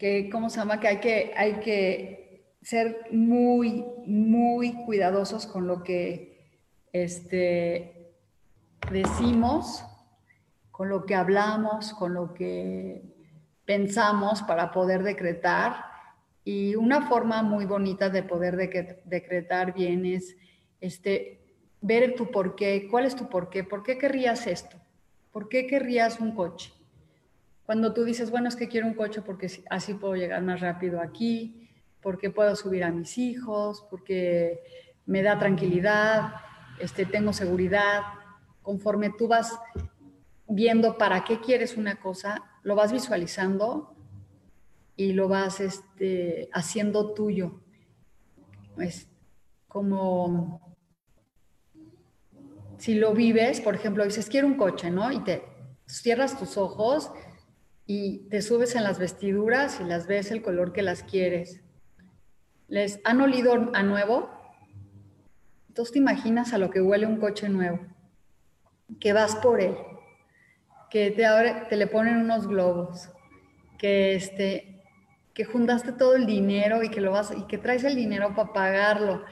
[0.00, 0.80] Que, ¿cómo se llama?
[0.80, 6.56] Que hay que, hay que ser muy, muy cuidadosos con lo que
[6.92, 8.14] este,
[8.90, 9.84] decimos,
[10.70, 13.02] con lo que hablamos, con lo que
[13.66, 15.84] pensamos para poder decretar
[16.44, 20.34] y una forma muy bonita de poder decretar bien es
[20.80, 21.40] este,
[21.80, 24.78] ver tu por qué, cuál es tu por qué, por qué querrías esto,
[25.30, 26.72] por qué querrías un coche.
[27.70, 31.00] Cuando tú dices, bueno, es que quiero un coche porque así puedo llegar más rápido
[31.00, 31.70] aquí,
[32.02, 34.58] porque puedo subir a mis hijos, porque
[35.06, 36.32] me da tranquilidad,
[36.80, 38.02] este, tengo seguridad.
[38.60, 39.56] Conforme tú vas
[40.48, 43.94] viendo para qué quieres una cosa, lo vas visualizando
[44.96, 47.60] y lo vas este, haciendo tuyo.
[48.78, 49.06] Es
[49.68, 50.76] como
[52.78, 55.12] si lo vives, por ejemplo, dices, quiero un coche, ¿no?
[55.12, 55.44] Y te
[55.86, 57.12] cierras tus ojos
[57.92, 61.60] y te subes en las vestiduras y las ves el color que las quieres.
[62.68, 64.30] ¿Les han olido a nuevo?
[65.66, 67.80] Entonces te imaginas a lo que huele un coche nuevo,
[69.00, 69.76] que vas por él,
[70.88, 73.10] que te, abre, te le ponen unos globos,
[73.76, 74.84] que este,
[75.34, 78.52] que juntaste todo el dinero y que lo vas y que traes el dinero para
[78.52, 79.24] pagarlo.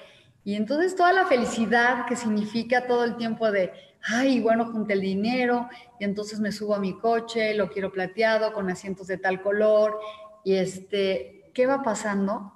[0.42, 3.71] Y entonces toda la felicidad que significa todo el tiempo de,
[4.02, 8.52] ay, bueno, junté el dinero y entonces me subo a mi coche, lo quiero plateado
[8.52, 9.98] con asientos de tal color
[10.44, 12.52] y este, ¿qué va pasando?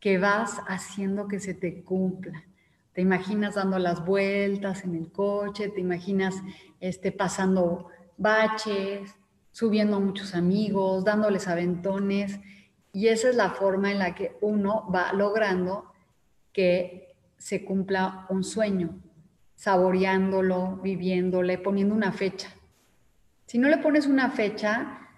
[0.00, 2.44] Que vas haciendo que se te cumpla.
[2.92, 6.36] Te imaginas dando las vueltas en el coche, te imaginas
[6.80, 9.16] este, pasando baches,
[9.50, 12.38] subiendo a muchos amigos, dándoles aventones.
[12.92, 15.92] Y esa es la forma en la que uno va logrando
[16.52, 19.00] que se cumpla un sueño,
[19.54, 22.50] saboreándolo, viviéndole, poniendo una fecha.
[23.46, 25.08] Si no le pones una fecha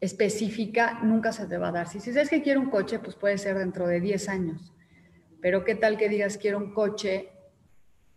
[0.00, 1.88] específica, nunca se te va a dar.
[1.88, 4.72] Si dices que quiero un coche, pues puede ser dentro de 10 años.
[5.40, 7.30] Pero qué tal que digas quiero un coche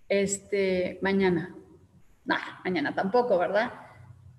[0.10, 1.56] este mañana.
[2.26, 3.71] Nah, mañana tampoco, ¿verdad?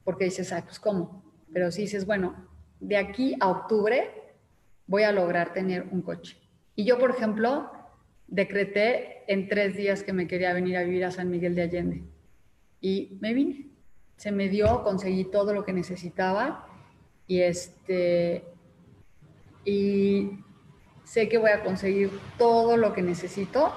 [0.04, 1.22] porque dices, ay, pues cómo.
[1.52, 2.48] Pero si dices, bueno,
[2.80, 4.34] de aquí a octubre
[4.86, 6.36] voy a lograr tener un coche.
[6.74, 7.70] Y yo, por ejemplo,
[8.32, 12.02] decreté en tres días que me quería venir a vivir a San Miguel de Allende.
[12.80, 13.68] y me vine.
[14.16, 16.66] Se me dio, conseguí todo lo que necesitaba
[17.26, 18.44] y este
[19.64, 20.30] y
[21.04, 23.72] sé que voy a conseguir todo lo que necesito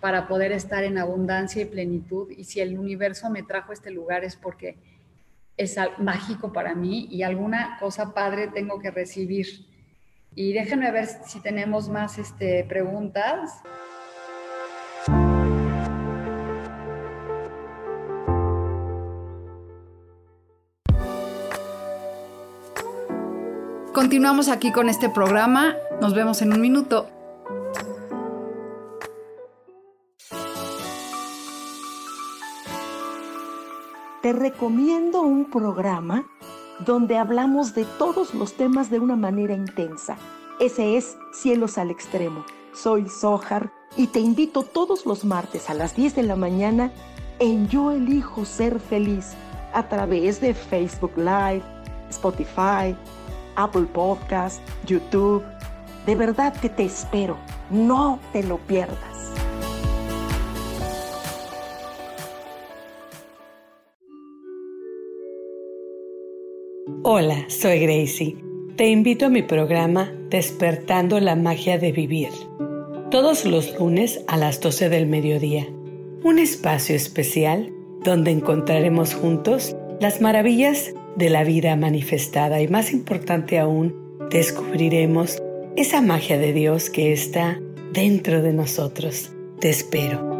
[0.00, 2.30] para poder estar en abundancia y plenitud.
[2.30, 4.76] Y si el universo me trajo a este lugar es porque
[5.56, 9.46] es mágico para mí y alguna cosa padre tengo que recibir.
[10.34, 13.62] Y déjenme ver si tenemos más este, preguntas.
[24.02, 25.76] Continuamos aquí con este programa.
[26.00, 27.06] Nos vemos en un minuto.
[34.22, 36.26] Te recomiendo un programa
[36.80, 40.16] donde hablamos de todos los temas de una manera intensa.
[40.58, 42.44] Ese es Cielos al Extremo.
[42.74, 46.90] Soy Sohar y te invito todos los martes a las 10 de la mañana
[47.38, 49.34] en Yo Elijo Ser Feliz
[49.72, 51.62] a través de Facebook Live,
[52.10, 52.96] Spotify,
[53.56, 55.42] Apple Podcast, YouTube.
[56.06, 57.36] De verdad que te espero.
[57.70, 58.98] No te lo pierdas.
[67.04, 68.36] Hola, soy Gracie.
[68.76, 72.30] Te invito a mi programa Despertando la Magia de Vivir.
[73.10, 75.66] Todos los lunes a las 12 del mediodía.
[76.24, 77.72] Un espacio especial
[78.04, 83.94] donde encontraremos juntos las maravillas de la vida manifestada y más importante aún,
[84.30, 85.42] descubriremos
[85.76, 87.58] esa magia de Dios que está
[87.92, 89.30] dentro de nosotros.
[89.60, 90.32] Te espero.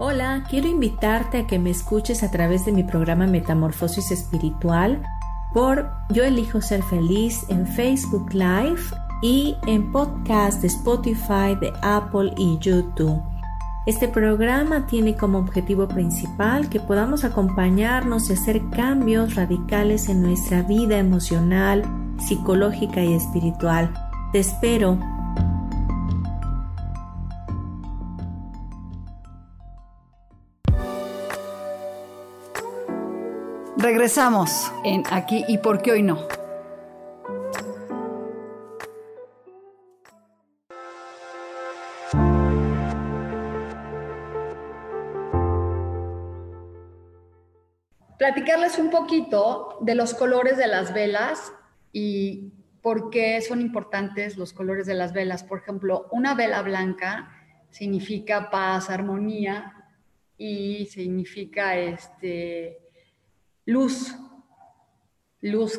[0.00, 5.02] Hola, quiero invitarte a que me escuches a través de mi programa Metamorfosis Espiritual
[5.54, 8.82] por Yo elijo ser feliz en Facebook Live
[9.24, 13.22] y en podcast de Spotify, de Apple y YouTube.
[13.86, 20.60] Este programa tiene como objetivo principal que podamos acompañarnos y hacer cambios radicales en nuestra
[20.60, 21.84] vida emocional,
[22.18, 23.94] psicológica y espiritual.
[24.32, 24.98] Te espero.
[33.78, 36.43] Regresamos en Aquí y por qué hoy no.
[48.24, 51.52] Platicarles un poquito de los colores de las velas
[51.92, 55.44] y por qué son importantes los colores de las velas.
[55.44, 57.30] Por ejemplo, una vela blanca
[57.68, 59.74] significa paz, armonía
[60.38, 62.78] y significa este,
[63.66, 64.16] luz.
[65.42, 65.78] Luz.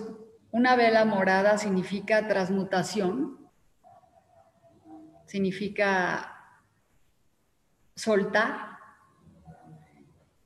[0.52, 3.40] Una vela morada significa transmutación,
[5.26, 6.32] significa
[7.96, 8.75] soltar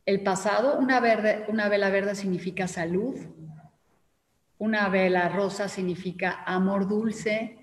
[0.10, 3.16] el pasado, una, vela verde significa salud,
[4.58, 7.60] una vela rosa significa amor dulce,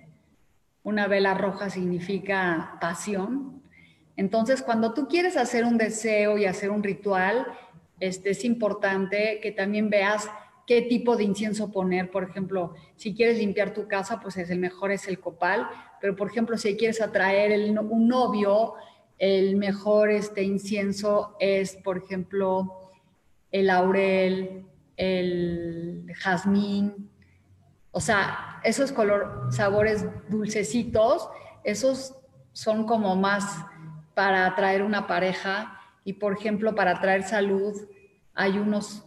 [0.85, 3.65] una vela roja significa pasión.
[4.17, 7.49] Entonces, cuando tú quieres hacer un deseo y hacer un ritual,
[7.99, 10.31] este, es importante que también veas
[10.69, 12.13] qué tipo de incienso poner.
[12.13, 15.67] Por ejemplo, si quieres limpiar tu casa, pues es el mejor es el copal.
[16.01, 18.75] Pero, por ejemplo, si quieres atraer un novio,
[19.19, 22.91] el mejor este, incienso es, por ejemplo,
[23.51, 27.11] el laurel, el jazmín.
[27.91, 31.29] O sea, esos color, sabores dulcecitos,
[31.65, 32.15] esos
[32.53, 33.65] son como más
[34.15, 35.81] para atraer una pareja.
[36.05, 37.75] Y, por ejemplo, para atraer salud,
[38.35, 39.05] hay unos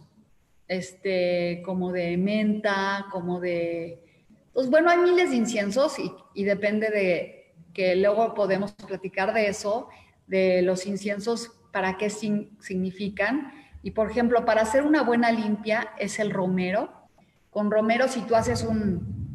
[0.66, 4.04] este, como de menta, como de...
[4.52, 7.39] Pues bueno, hay miles de inciensos y, y depende de,
[7.72, 9.88] que luego podemos platicar de eso,
[10.26, 13.52] de los inciensos, para qué significan.
[13.82, 16.92] Y por ejemplo, para hacer una buena limpia es el romero.
[17.50, 19.30] Con romero, si tú haces un,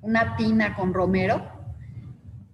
[0.00, 1.60] una tina con romero,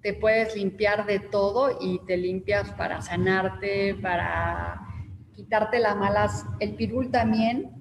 [0.02, 4.80] te puedes limpiar de todo y te limpias para sanarte, para
[5.32, 7.72] quitarte las malas, el pirul también.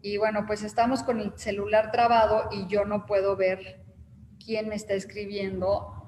[0.00, 3.84] Y bueno, pues estamos con el celular trabado y yo no puedo ver
[4.44, 6.03] quién me está escribiendo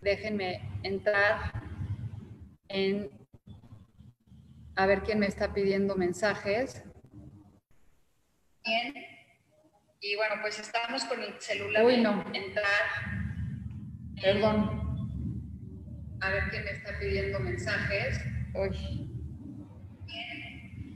[0.00, 1.52] déjenme entrar
[2.68, 3.10] en
[4.76, 6.82] a ver quién me está pidiendo mensajes.
[8.64, 8.94] Bien.
[10.00, 11.84] Y bueno, pues estamos con el celular.
[11.84, 12.24] Uy, no.
[12.32, 12.64] Entrar.
[14.22, 14.80] Perdón.
[16.22, 18.24] A ver quién me está pidiendo mensajes.
[18.54, 19.06] Uy.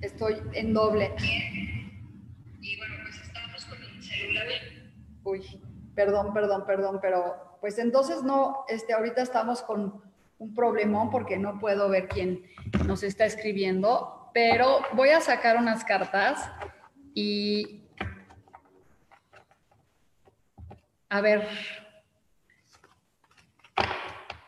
[0.00, 1.14] Estoy en doble.
[2.60, 4.46] Y bueno, pues estamos con el celular.
[5.24, 5.60] Uy,
[5.94, 10.02] perdón, perdón, perdón, pero pues entonces no, este, ahorita estamos con
[10.36, 12.44] un problemón porque no puedo ver quién
[12.84, 16.46] nos está escribiendo, pero voy a sacar unas cartas
[17.14, 17.80] y
[21.08, 21.48] a ver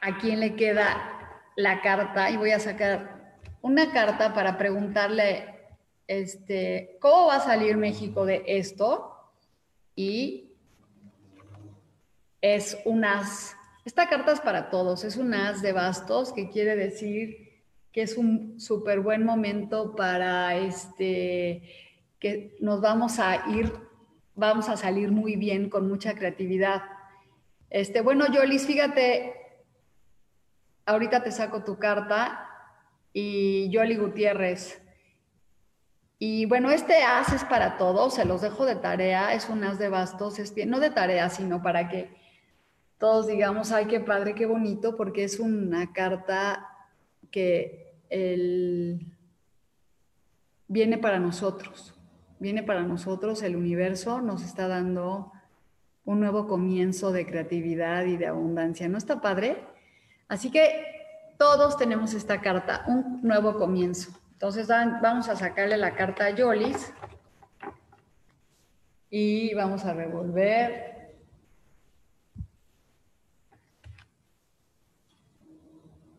[0.02, 5.70] a quién le queda la carta y voy a sacar una carta para preguntarle
[6.06, 9.32] este, ¿cómo va a salir México de esto?
[9.94, 10.45] Y
[12.54, 13.56] es un as.
[13.84, 18.16] Esta carta es para todos, es un as de bastos, que quiere decir que es
[18.16, 21.62] un súper buen momento para este,
[22.18, 23.72] que nos vamos a ir,
[24.34, 26.82] vamos a salir muy bien con mucha creatividad.
[27.70, 29.34] Este, bueno, Yolis, fíjate,
[30.84, 32.48] ahorita te saco tu carta
[33.12, 34.82] y Yoli Gutiérrez.
[36.18, 39.78] Y bueno, este as es para todos, se los dejo de tarea, es un as
[39.78, 42.25] de bastos, es no de tarea, sino para que
[42.98, 46.66] todos digamos, ay, qué padre, qué bonito, porque es una carta
[47.30, 47.94] que
[50.68, 51.94] viene para nosotros,
[52.38, 55.32] viene para nosotros, el universo nos está dando
[56.04, 58.88] un nuevo comienzo de creatividad y de abundancia.
[58.88, 59.64] ¿No está padre?
[60.28, 60.84] Así que
[61.36, 64.12] todos tenemos esta carta, un nuevo comienzo.
[64.32, 66.92] Entonces vamos a sacarle la carta a Yolis
[69.10, 70.95] y vamos a revolver.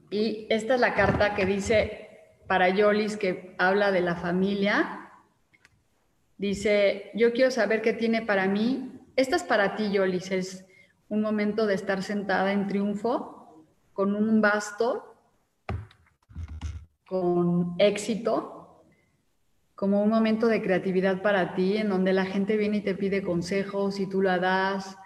[0.09, 2.09] Y esta es la carta que dice
[2.47, 5.11] para Yolis que habla de la familia.
[6.37, 9.01] Dice, yo quiero saber qué tiene para mí.
[9.15, 10.31] Esta es para ti, Yolis.
[10.31, 10.65] Es
[11.09, 15.17] un momento de estar sentada en triunfo con un basto
[17.07, 18.83] con éxito,
[19.75, 23.23] como un momento de creatividad para ti, en donde la gente viene y te pide
[23.23, 24.97] consejos y tú la das,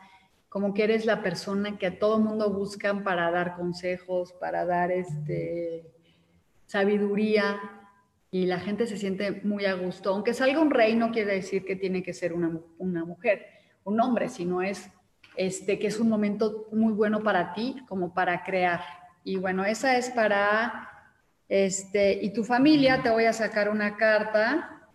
[0.51, 4.91] como que eres la persona que a todo mundo buscan para dar consejos, para dar
[4.91, 5.89] este,
[6.65, 7.57] sabiduría,
[8.29, 10.09] y la gente se siente muy a gusto.
[10.09, 12.49] Aunque salga un rey, no quiere decir que tiene que ser una,
[13.05, 13.45] mujer,
[13.85, 14.89] un hombre, sino es
[15.37, 18.81] este, que es un momento muy bueno para ti, como para crear.
[19.23, 20.89] Y bueno, esa es para
[21.47, 24.89] este, y tu familia, te voy a sacar una carta.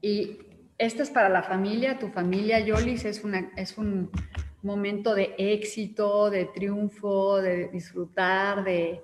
[0.00, 0.43] Y
[0.78, 3.22] esta es para la familia, tu familia, Yolis, es,
[3.56, 4.10] es un
[4.62, 9.00] momento de éxito, de triunfo, de disfrutar, de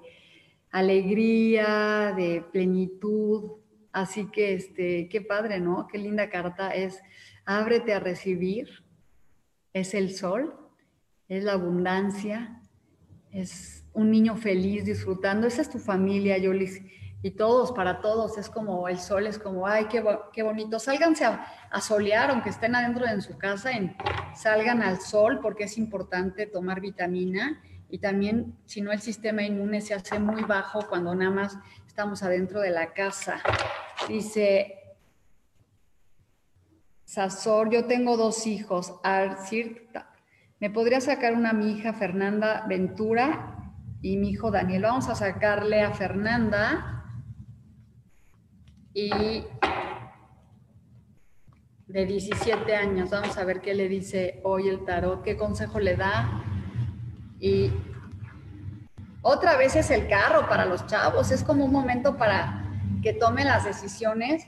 [0.70, 3.58] alegría, de plenitud.
[3.92, 5.86] Así que, este, qué padre, ¿no?
[5.86, 7.00] Qué linda carta es.
[7.44, 8.68] Ábrete a recibir.
[9.72, 10.52] Es el sol,
[11.28, 12.60] es la abundancia,
[13.30, 15.46] es un niño feliz disfrutando.
[15.46, 16.82] Esa es tu familia, Yolis.
[17.22, 20.02] Y todos, para todos, es como el sol, es como, ay, qué,
[20.32, 20.78] qué bonito.
[20.78, 23.96] Sálganse a, solear, aunque estén adentro de su casa, en,
[24.34, 27.62] salgan al sol porque es importante tomar vitamina.
[27.88, 32.22] Y también, si no, el sistema inmune se hace muy bajo cuando nada más estamos
[32.22, 33.40] adentro de la casa.
[34.08, 34.96] Dice,
[37.04, 39.90] Sazor, yo tengo dos hijos, Arcir
[40.60, 43.56] me podría sacar una mi hija Fernanda Ventura
[44.02, 44.82] y mi hijo Daniel.
[44.82, 46.99] Vamos a sacarle a Fernanda
[48.94, 49.44] y
[51.86, 53.10] de 17 años.
[53.10, 56.42] Vamos a ver qué le dice hoy el tarot, qué consejo le da.
[57.40, 57.72] Y
[59.22, 61.30] otra vez es el carro para los chavos.
[61.30, 62.64] Es como un momento para
[63.02, 64.46] que tomen las decisiones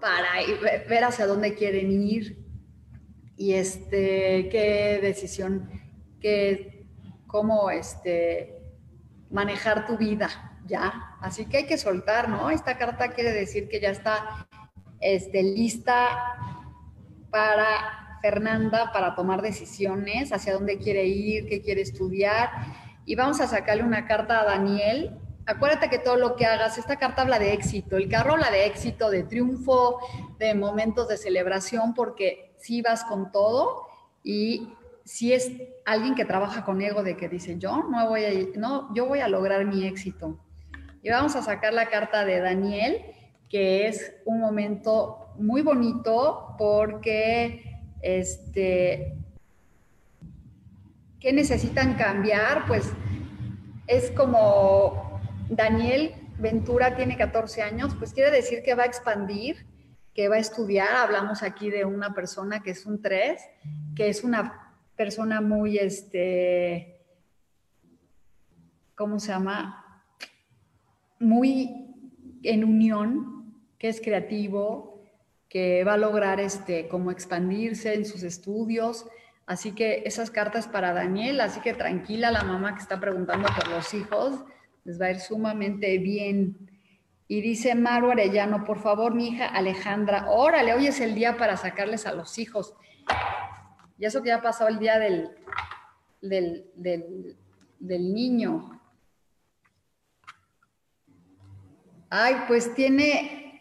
[0.00, 0.28] para
[0.88, 2.46] ver hacia dónde quieren ir
[3.36, 5.68] y este, qué decisión,
[6.20, 6.86] qué,
[7.26, 8.62] cómo este,
[9.30, 10.28] manejar tu vida,
[10.66, 11.05] ¿ya?
[11.20, 12.50] Así que hay que soltar, ¿no?
[12.50, 14.48] Esta carta quiere decir que ya está
[15.00, 16.08] este, lista
[17.30, 22.50] para Fernanda para tomar decisiones, hacia dónde quiere ir, qué quiere estudiar.
[23.04, 25.16] Y vamos a sacarle una carta a Daniel.
[25.46, 28.66] Acuérdate que todo lo que hagas, esta carta habla de éxito, el carro habla de
[28.66, 30.00] éxito, de triunfo,
[30.38, 33.86] de momentos de celebración, porque si vas con todo
[34.24, 34.72] y
[35.04, 35.52] si es
[35.84, 39.20] alguien que trabaja con ego de que dice, yo no voy a, no, yo voy
[39.20, 40.36] a lograr mi éxito.
[41.06, 43.00] Y vamos a sacar la carta de Daniel,
[43.48, 49.14] que es un momento muy bonito porque, este,
[51.20, 52.66] ¿qué necesitan cambiar?
[52.66, 52.92] Pues
[53.86, 59.64] es como Daniel Ventura tiene 14 años, pues quiere decir que va a expandir
[60.12, 60.92] que va a estudiar.
[60.96, 63.40] Hablamos aquí de una persona que es un 3,
[63.94, 66.98] que es una persona muy, este,
[68.96, 69.85] ¿cómo se llama?
[71.18, 71.86] Muy
[72.42, 75.02] en unión, que es creativo,
[75.48, 79.06] que va a lograr este, como expandirse en sus estudios.
[79.46, 83.68] Así que esas cartas para Daniel, así que tranquila la mamá que está preguntando por
[83.68, 84.44] los hijos,
[84.84, 86.56] les va a ir sumamente bien.
[87.28, 91.56] Y dice Maru Arellano, por favor, mi hija Alejandra, órale, hoy es el día para
[91.56, 92.74] sacarles a los hijos.
[93.98, 95.30] Y eso que ya pasó el día del,
[96.20, 97.36] del,
[97.78, 98.75] del niño.
[102.18, 103.60] Ay, pues tiene,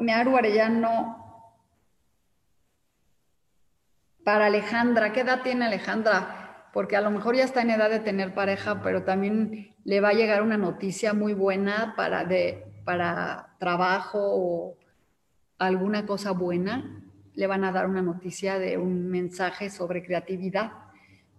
[0.00, 1.54] Maru Arellano,
[4.24, 6.66] para Alejandra, ¿qué edad tiene Alejandra?
[6.72, 10.08] Porque a lo mejor ya está en edad de tener pareja, pero también le va
[10.08, 14.76] a llegar una noticia muy buena para, de, para trabajo o
[15.56, 17.04] alguna cosa buena.
[17.34, 20.72] Le van a dar una noticia de un mensaje sobre creatividad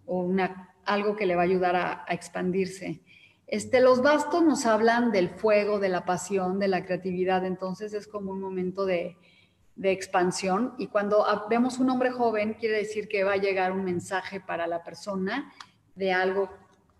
[0.06, 3.02] o una, algo que le va a ayudar a expandirse.
[3.52, 8.08] Este, los bastos nos hablan del fuego, de la pasión, de la creatividad, entonces es
[8.08, 9.18] como un momento de,
[9.76, 13.84] de expansión y cuando vemos un hombre joven quiere decir que va a llegar un
[13.84, 15.52] mensaje para la persona
[15.96, 16.50] de algo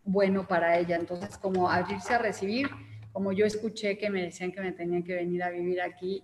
[0.04, 0.98] bueno para ella.
[0.98, 2.70] Entonces, como abrirse a recibir,
[3.14, 6.22] como yo escuché que me decían que me tenían que venir a vivir aquí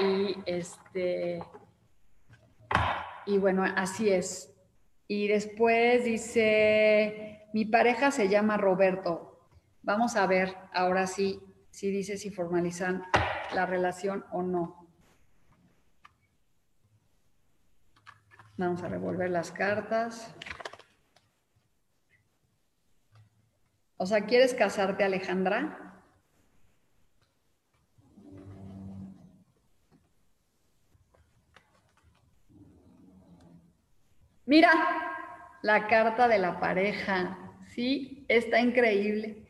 [0.00, 1.42] y este
[3.24, 4.52] y bueno, así es.
[5.08, 9.31] Y después dice, mi pareja se llama Roberto.
[9.84, 13.02] Vamos a ver ahora sí si dice si formalizan
[13.52, 14.86] la relación o no.
[18.56, 20.32] Vamos a revolver las cartas.
[23.96, 26.00] O sea, ¿quieres casarte, Alejandra?
[34.46, 34.70] Mira,
[35.62, 37.38] la carta de la pareja.
[37.68, 39.41] Sí, está increíble.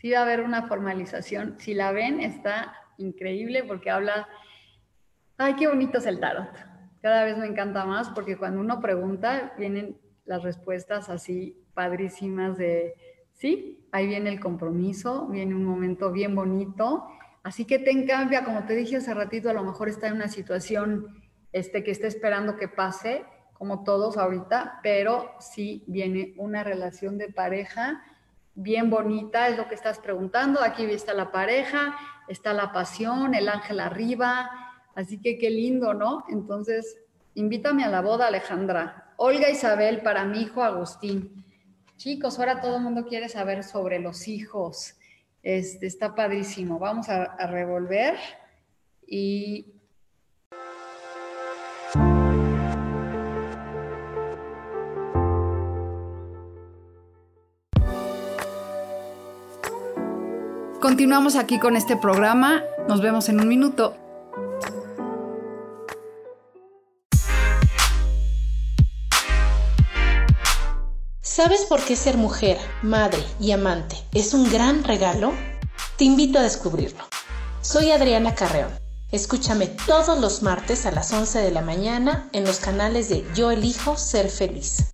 [0.00, 1.56] Sí va a haber una formalización.
[1.58, 4.28] Si la ven, está increíble porque habla...
[5.36, 6.70] Ay, qué bonito es el tarot
[7.00, 12.94] cada vez me encanta más porque cuando uno pregunta, vienen las respuestas así padrísimas de,
[13.32, 17.06] sí, ahí viene el compromiso, viene un momento bien bonito.
[17.42, 20.28] Así que ten cambia, como te dije hace ratito, a lo mejor está en una
[20.28, 21.06] situación
[21.52, 23.24] este, que está esperando que pase,
[23.54, 28.02] como todos ahorita, pero sí viene una relación de pareja
[28.62, 30.62] bien bonita, es lo que estás preguntando.
[30.62, 31.96] Aquí está la pareja,
[32.28, 34.50] está la pasión, el ángel arriba,
[34.94, 36.24] Así que qué lindo, ¿no?
[36.28, 36.98] Entonces,
[37.34, 39.14] invítame a la boda, Alejandra.
[39.16, 41.44] Olga Isabel para mi hijo Agustín.
[41.96, 44.96] Chicos, ahora todo el mundo quiere saber sobre los hijos.
[45.42, 46.78] Este, está padrísimo.
[46.78, 48.16] Vamos a, a revolver
[49.06, 49.79] y
[60.90, 62.64] Continuamos aquí con este programa.
[62.88, 63.94] Nos vemos en un minuto.
[71.20, 75.32] ¿Sabes por qué ser mujer, madre y amante es un gran regalo?
[75.96, 77.04] Te invito a descubrirlo.
[77.60, 78.72] Soy Adriana Carreón.
[79.12, 83.52] Escúchame todos los martes a las 11 de la mañana en los canales de Yo
[83.52, 84.92] elijo ser feliz.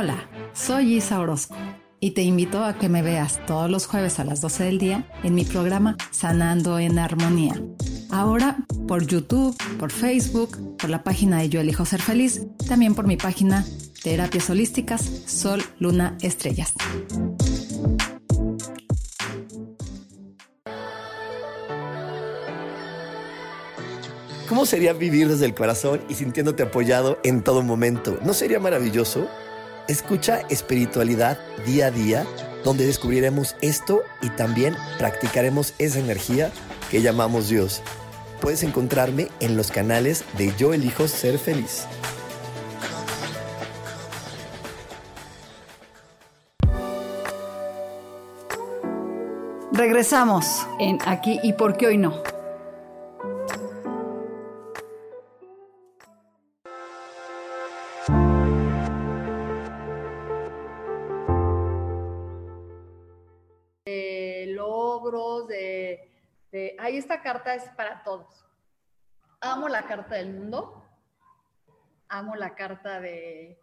[0.00, 1.56] Hola, soy Isa Orozco
[1.98, 5.10] y te invito a que me veas todos los jueves a las 12 del día
[5.24, 7.60] en mi programa Sanando en Armonía
[8.08, 13.08] Ahora por YouTube, por Facebook, por la página de Yo Elijo Ser Feliz, también por
[13.08, 13.64] mi página
[14.00, 16.74] Terapias Holísticas Sol, Luna, Estrellas.
[24.48, 28.20] ¿Cómo sería vivir desde el corazón y sintiéndote apoyado en todo momento?
[28.22, 29.28] ¿No sería maravilloso?
[29.88, 32.26] Escucha espiritualidad día a día,
[32.62, 36.52] donde descubriremos esto y también practicaremos esa energía
[36.90, 37.82] que llamamos Dios.
[38.42, 41.86] Puedes encontrarme en los canales de Yo elijo ser feliz.
[49.72, 52.37] Regresamos en Aquí y por qué hoy no.
[66.78, 68.44] Ahí esta carta es para todos.
[69.40, 70.84] Amo la carta del mundo,
[72.08, 73.58] amo la carta de,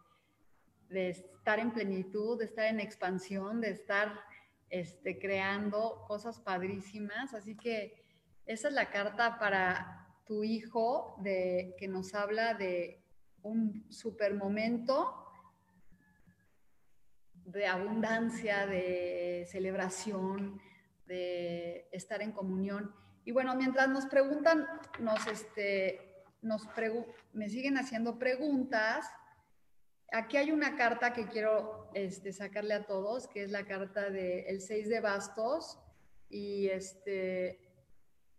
[0.90, 4.20] estar en plenitud, de estar en expansión, de estar
[4.70, 7.34] este, creando cosas padrísimas.
[7.34, 8.04] Así que
[8.46, 13.02] esa es la carta para tu hijo de, que nos habla de
[13.42, 15.22] un super momento
[17.44, 20.60] de abundancia, de celebración,
[21.06, 22.92] de estar en comunión.
[23.26, 24.68] Y bueno, mientras nos preguntan,
[25.00, 26.62] nos, este, nos
[27.32, 29.04] me siguen haciendo preguntas.
[30.12, 34.44] Aquí hay una carta que quiero este, sacarle a todos, que es la carta del
[34.46, 35.76] el 6 de bastos,
[36.28, 37.58] y, este,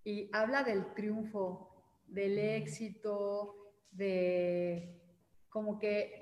[0.05, 5.01] y habla del triunfo, del éxito, de
[5.49, 6.17] como que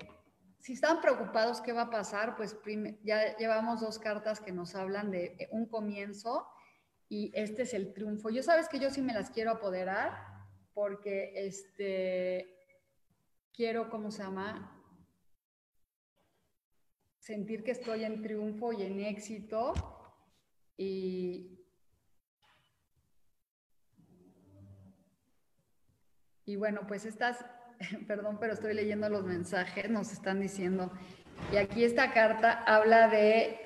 [0.58, 2.56] si están preocupados qué va a pasar, pues
[3.04, 6.48] ya llevamos dos cartas que nos hablan de un comienzo
[7.08, 8.30] y este es el triunfo.
[8.30, 10.12] Yo sabes que yo sí me las quiero apoderar
[10.74, 12.54] porque este
[13.52, 14.72] quiero, ¿cómo se llama?
[17.18, 19.72] Sentir que estoy en triunfo y en éxito
[20.76, 21.52] y
[26.44, 27.44] y bueno, pues estas
[28.06, 30.90] perdón, pero estoy leyendo los mensajes, nos están diciendo,
[31.52, 33.60] y aquí esta carta habla de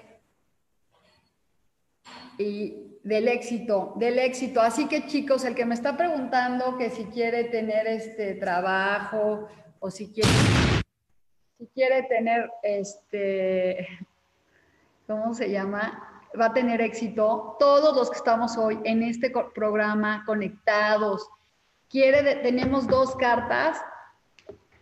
[2.38, 4.60] y del éxito, del éxito.
[4.60, 9.48] Así que chicos, el que me está preguntando que si quiere tener este trabajo
[9.78, 10.28] o si quiere,
[11.58, 13.86] si quiere tener este,
[15.06, 16.24] ¿cómo se llama?
[16.38, 17.56] Va a tener éxito.
[17.58, 21.28] Todos los que estamos hoy en este programa conectados,
[21.88, 23.78] quiere, tenemos dos cartas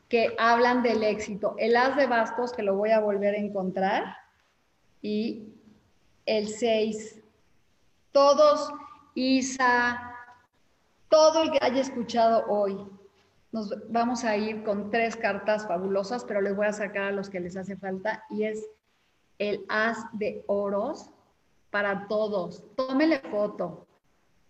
[0.08, 1.54] que hablan del éxito.
[1.58, 4.16] El as de bastos, que lo voy a volver a encontrar,
[5.02, 5.54] y
[6.26, 7.22] el 6.
[8.18, 8.72] Todos,
[9.14, 10.12] Isa,
[11.08, 12.76] todo el que haya escuchado hoy,
[13.52, 17.30] nos vamos a ir con tres cartas fabulosas, pero les voy a sacar a los
[17.30, 18.68] que les hace falta, y es
[19.38, 21.12] el as de oros
[21.70, 22.64] para todos.
[22.74, 23.86] Tómele foto.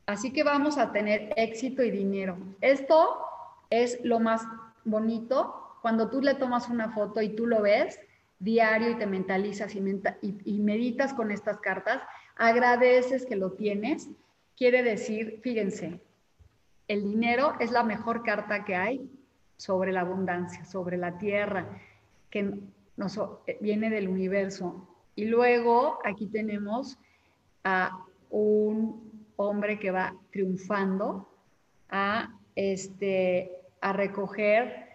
[0.07, 2.39] Así que vamos a tener éxito y dinero.
[2.63, 3.19] Esto
[3.69, 4.47] es lo más
[4.87, 8.01] bonito cuando tú le tomas una foto y tú lo ves
[8.39, 12.03] diario y te mentalizas y, meditas con estas cartas,
[12.39, 14.09] agradeces que lo tienes,
[14.57, 16.01] quiere decir, fíjense,
[16.87, 19.11] el dinero es la mejor carta que hay
[19.57, 21.67] sobre la abundancia, sobre la tierra,
[22.31, 22.55] que
[22.97, 23.21] nos,
[23.61, 24.89] viene del universo.
[25.17, 26.97] Y luego aquí tenemos
[27.65, 31.29] a un hombre que va triunfando
[31.91, 34.89] a este a recoger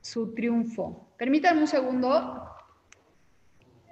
[0.00, 1.06] su triunfo.
[1.16, 2.48] Permítanme un segundo.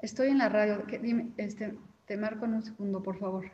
[0.01, 0.85] Estoy en la radio.
[1.01, 1.75] Dime, este,
[2.07, 3.51] te marco en un segundo, por favor.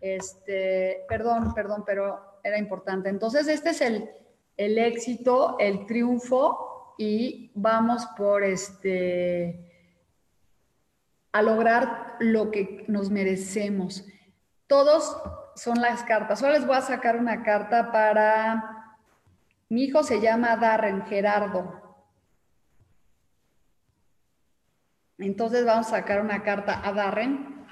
[0.00, 3.08] Este, perdón, perdón, pero era importante.
[3.08, 4.10] Entonces, este es el,
[4.56, 9.64] el éxito, el triunfo, y vamos por este
[11.32, 14.04] a lograr lo que nos merecemos.
[14.66, 15.16] Todos
[15.54, 16.42] son las cartas.
[16.42, 18.96] Ahora les voy a sacar una carta para...
[19.68, 21.87] Mi hijo se llama Darren Gerardo.
[25.18, 27.66] Entonces vamos a sacar una carta a Darren.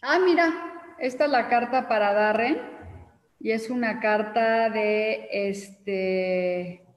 [0.00, 0.52] Ah, mira,
[0.98, 2.60] esta es la carta para Darren
[3.38, 6.91] y es una carta de este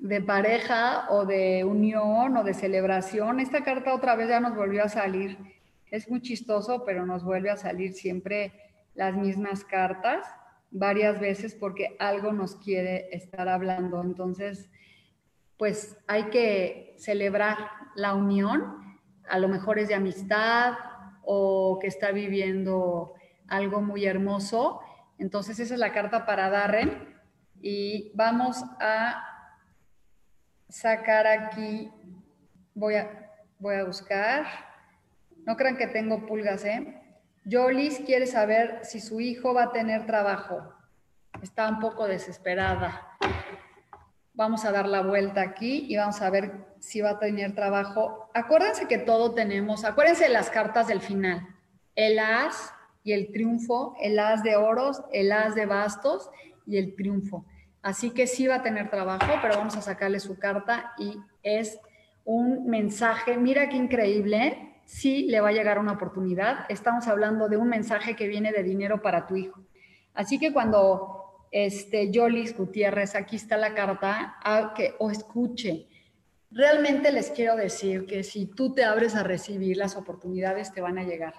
[0.00, 3.40] de pareja o de unión o de celebración.
[3.40, 5.38] Esta carta otra vez ya nos volvió a salir.
[5.90, 8.52] Es muy chistoso, pero nos vuelve a salir siempre
[8.94, 10.26] las mismas cartas
[10.70, 14.02] varias veces porque algo nos quiere estar hablando.
[14.02, 14.70] Entonces,
[15.56, 17.56] pues hay que celebrar
[17.94, 18.98] la unión.
[19.28, 20.74] A lo mejor es de amistad
[21.24, 23.14] o que está viviendo
[23.48, 24.80] algo muy hermoso.
[25.18, 27.16] Entonces esa es la carta para Darren
[27.60, 29.37] y vamos a
[30.68, 31.90] sacar aquí,
[32.74, 34.46] voy a, voy a buscar,
[35.46, 37.00] no crean que tengo pulgas, ¿eh?
[37.50, 40.74] Jolis quiere saber si su hijo va a tener trabajo.
[41.42, 43.16] Está un poco desesperada.
[44.34, 48.30] Vamos a dar la vuelta aquí y vamos a ver si va a tener trabajo.
[48.34, 51.46] Acuérdense que todo tenemos, acuérdense de las cartas del final.
[51.94, 52.72] El as,
[53.08, 56.30] y el triunfo, el as de oros, el as de bastos
[56.66, 57.46] y el triunfo.
[57.82, 61.78] Así que sí va a tener trabajo, pero vamos a sacarle su carta y es
[62.24, 66.66] un mensaje, mira qué increíble, sí le va a llegar una oportunidad.
[66.68, 69.60] Estamos hablando de un mensaje que viene de dinero para tu hijo.
[70.14, 75.86] Así que cuando este Yolis Gutiérrez, aquí está la carta, a que o escuche.
[76.50, 80.98] Realmente les quiero decir que si tú te abres a recibir, las oportunidades te van
[80.98, 81.34] a llegar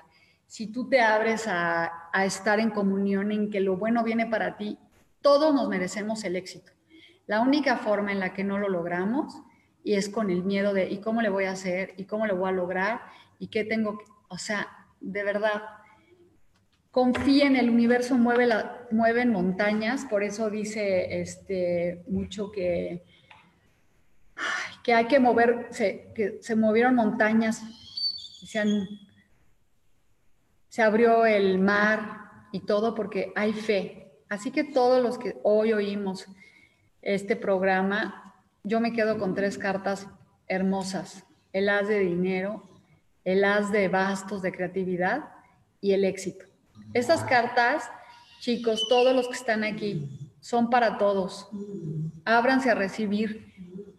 [0.50, 4.80] si tú te abres a, estar en comunión, en que lo bueno viene para ti,
[5.22, 6.72] todos nos merecemos el éxito.
[7.28, 9.34] La única forma en la que no lo logramos
[9.84, 11.94] y es con el miedo de, ¿y cómo le voy a hacer?
[11.98, 13.02] ¿Y cómo le voy a lograr?
[13.38, 13.98] ¿Y qué tengo?
[13.98, 14.68] Que, o sea,
[15.00, 15.62] de verdad,
[16.92, 18.48] confía en el universo, mueve
[18.92, 23.04] mueven montañas, por eso dice este, mucho que,
[24.84, 25.70] que hay que mover,
[26.16, 27.62] que se movieron montañas,
[28.46, 28.64] se,
[30.68, 33.99] se abrió el mar y todo porque hay fe.
[34.30, 36.28] Así que todos los que hoy oímos
[37.02, 40.08] este programa, yo me quedo con tres cartas
[40.48, 41.24] hermosas.
[41.52, 42.64] El as de dinero,
[43.26, 45.30] el as de bastos de creatividad
[45.82, 46.46] y el éxito.
[46.94, 47.90] Estas cartas,
[48.40, 51.50] chicos, todos los que están aquí, son para todos.
[52.26, 53.50] Ábranse a recibir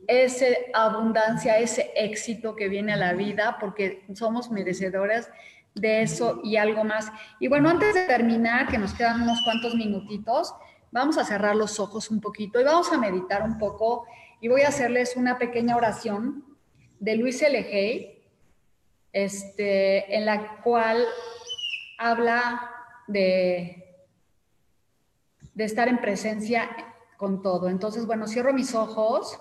[0.07, 5.31] esa abundancia, ese éxito que viene a la vida, porque somos merecedoras
[5.75, 7.11] de eso y algo más.
[7.39, 10.55] Y bueno, antes de terminar, que nos quedan unos cuantos minutitos,
[10.91, 14.07] vamos a cerrar los ojos un poquito y vamos a meditar un poco
[14.41, 16.45] y voy a hacerles una pequeña oración
[16.99, 18.23] de Luis L.
[19.13, 21.05] este, en la cual
[21.99, 22.71] habla
[23.07, 24.05] de,
[25.55, 26.69] de estar en presencia
[27.17, 27.69] con todo.
[27.69, 29.39] Entonces, bueno, cierro mis ojos,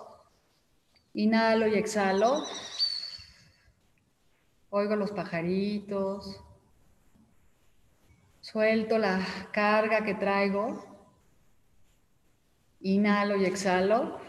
[1.13, 2.43] inhalo y exhalo.
[4.71, 6.39] Oigo los pajaritos.
[8.39, 10.85] Suelto la carga que traigo.
[12.81, 14.19] Inhalo y exhalo.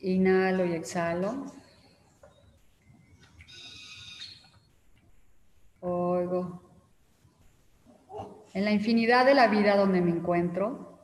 [0.00, 1.46] Inhalo y exhalo.
[5.80, 6.62] Oigo.
[8.54, 10.98] En la infinidad de la vida donde me encuentro,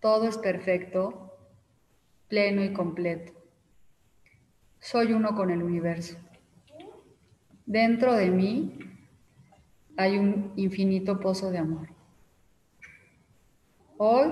[0.00, 1.34] todo es perfecto,
[2.28, 3.43] pleno y completo.
[4.84, 6.18] Soy uno con el universo.
[7.64, 8.78] Dentro de mí
[9.96, 11.88] hay un infinito pozo de amor.
[13.96, 14.30] Hoy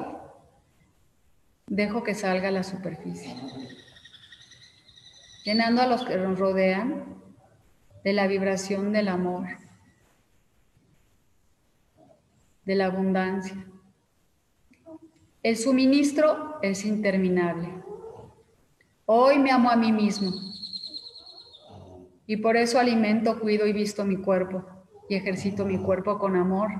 [1.66, 3.34] dejo que salga a la superficie,
[5.42, 7.16] llenando a los que nos rodean
[8.04, 9.46] de la vibración del amor,
[12.66, 13.56] de la abundancia.
[15.42, 17.81] El suministro es interminable.
[19.04, 20.30] Hoy me amo a mí mismo
[22.24, 24.64] y por eso alimento, cuido y visto mi cuerpo
[25.08, 26.70] y ejercito mi cuerpo con amor,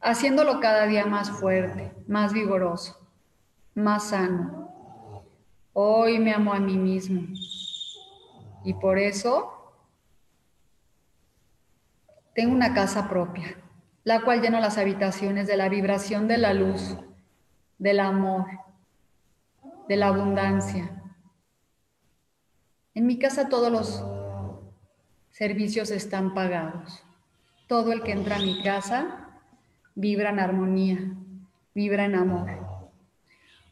[0.00, 3.08] haciéndolo cada día más fuerte, más vigoroso,
[3.74, 5.24] más sano.
[5.72, 7.22] Hoy me amo a mí mismo
[8.62, 9.72] y por eso
[12.34, 13.56] tengo una casa propia,
[14.04, 16.98] la cual lleno las habitaciones de la vibración de la luz,
[17.78, 18.44] del amor,
[19.88, 20.99] de la abundancia
[23.00, 24.04] en mi casa todos los
[25.30, 27.02] servicios están pagados.
[27.66, 29.40] Todo el que entra a mi casa
[29.94, 30.98] vibra en armonía,
[31.74, 32.50] vibra en amor.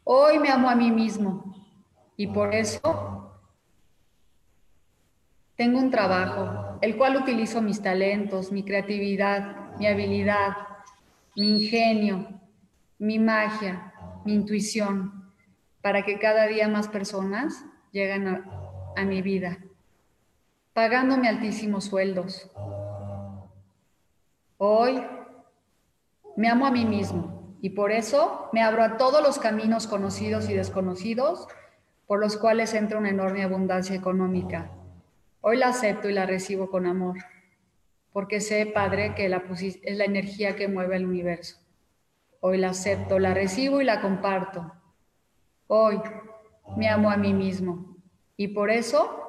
[0.03, 1.55] Hoy me amo a mí mismo
[2.17, 3.39] y por eso
[5.55, 10.57] tengo un trabajo, el cual utilizo mis talentos, mi creatividad, mi habilidad,
[11.35, 12.41] mi ingenio,
[12.97, 13.93] mi magia,
[14.25, 15.31] mi intuición,
[15.83, 18.58] para que cada día más personas lleguen a
[18.99, 19.59] a mi vida,
[20.73, 22.51] pagándome altísimos sueldos.
[24.57, 25.01] Hoy
[26.35, 30.49] me amo a mí mismo y por eso me abro a todos los caminos conocidos
[30.49, 31.47] y desconocidos
[32.07, 34.69] por los cuales entra una enorme abundancia económica.
[35.39, 37.17] Hoy la acepto y la recibo con amor,
[38.11, 41.57] porque sé, Padre, que la es la energía que mueve el universo.
[42.41, 44.73] Hoy la acepto, la recibo y la comparto.
[45.67, 46.01] Hoy
[46.75, 47.88] me amo a mí mismo
[48.39, 49.19] y por eso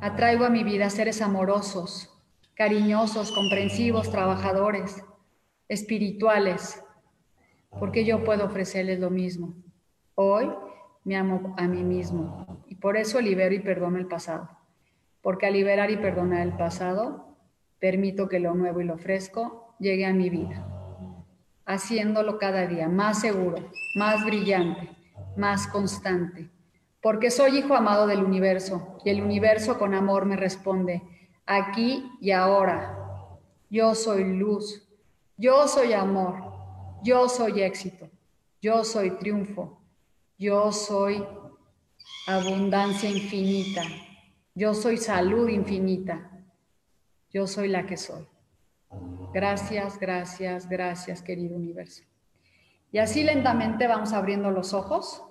[0.00, 2.08] atraigo a mi vida seres amorosos,
[2.54, 5.04] cariñosos, comprensivos, trabajadores,
[5.68, 6.82] espirituales,
[7.78, 9.52] porque yo puedo ofrecerles lo mismo.
[10.14, 10.50] Hoy
[11.04, 14.48] me amo a mí mismo y por eso libero y perdono el pasado,
[15.20, 17.36] porque al liberar y perdonar el pasado,
[17.78, 20.66] permito que lo nuevo y lo fresco llegue a mi vida,
[21.66, 24.88] haciéndolo cada día más seguro, más brillante,
[25.36, 26.48] más constante
[27.02, 31.02] porque soy hijo amado del universo y el universo con amor me responde,
[31.44, 32.98] aquí y ahora.
[33.68, 34.86] Yo soy luz,
[35.36, 36.52] yo soy amor,
[37.02, 38.08] yo soy éxito,
[38.60, 39.80] yo soy triunfo,
[40.38, 41.26] yo soy
[42.28, 43.82] abundancia infinita,
[44.54, 46.30] yo soy salud infinita,
[47.32, 48.28] yo soy la que soy.
[49.32, 52.04] Gracias, gracias, gracias, querido universo.
[52.92, 55.24] Y así lentamente vamos abriendo los ojos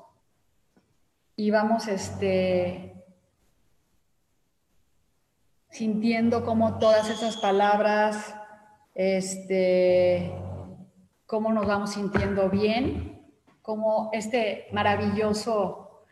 [1.36, 3.04] y vamos este,
[5.70, 8.36] sintiendo como todas esas palabras,
[8.94, 10.32] este,
[11.26, 13.12] cómo nos vamos sintiendo bien
[13.62, 16.06] como este maravilloso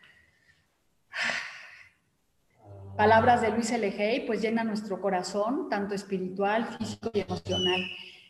[2.96, 4.26] palabras de Luis L.G.
[4.26, 7.82] pues llena nuestro corazón, tanto espiritual, físico y emocional.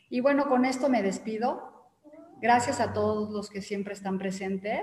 [0.09, 1.71] Y bueno, con esto me despido.
[2.41, 4.81] Gracias a todos los que siempre están presentes.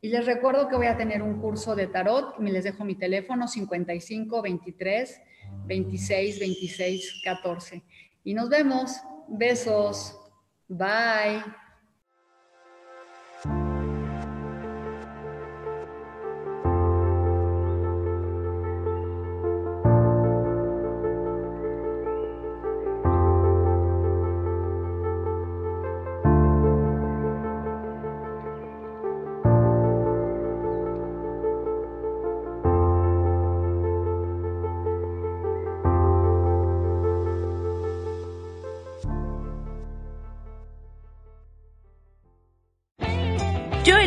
[0.00, 2.38] Y les recuerdo que voy a tener un curso de tarot.
[2.38, 5.20] Me les dejo mi teléfono 55 23
[5.66, 7.82] 26 26 14.
[8.24, 8.96] Y nos vemos.
[9.28, 10.16] Besos.
[10.68, 11.42] Bye.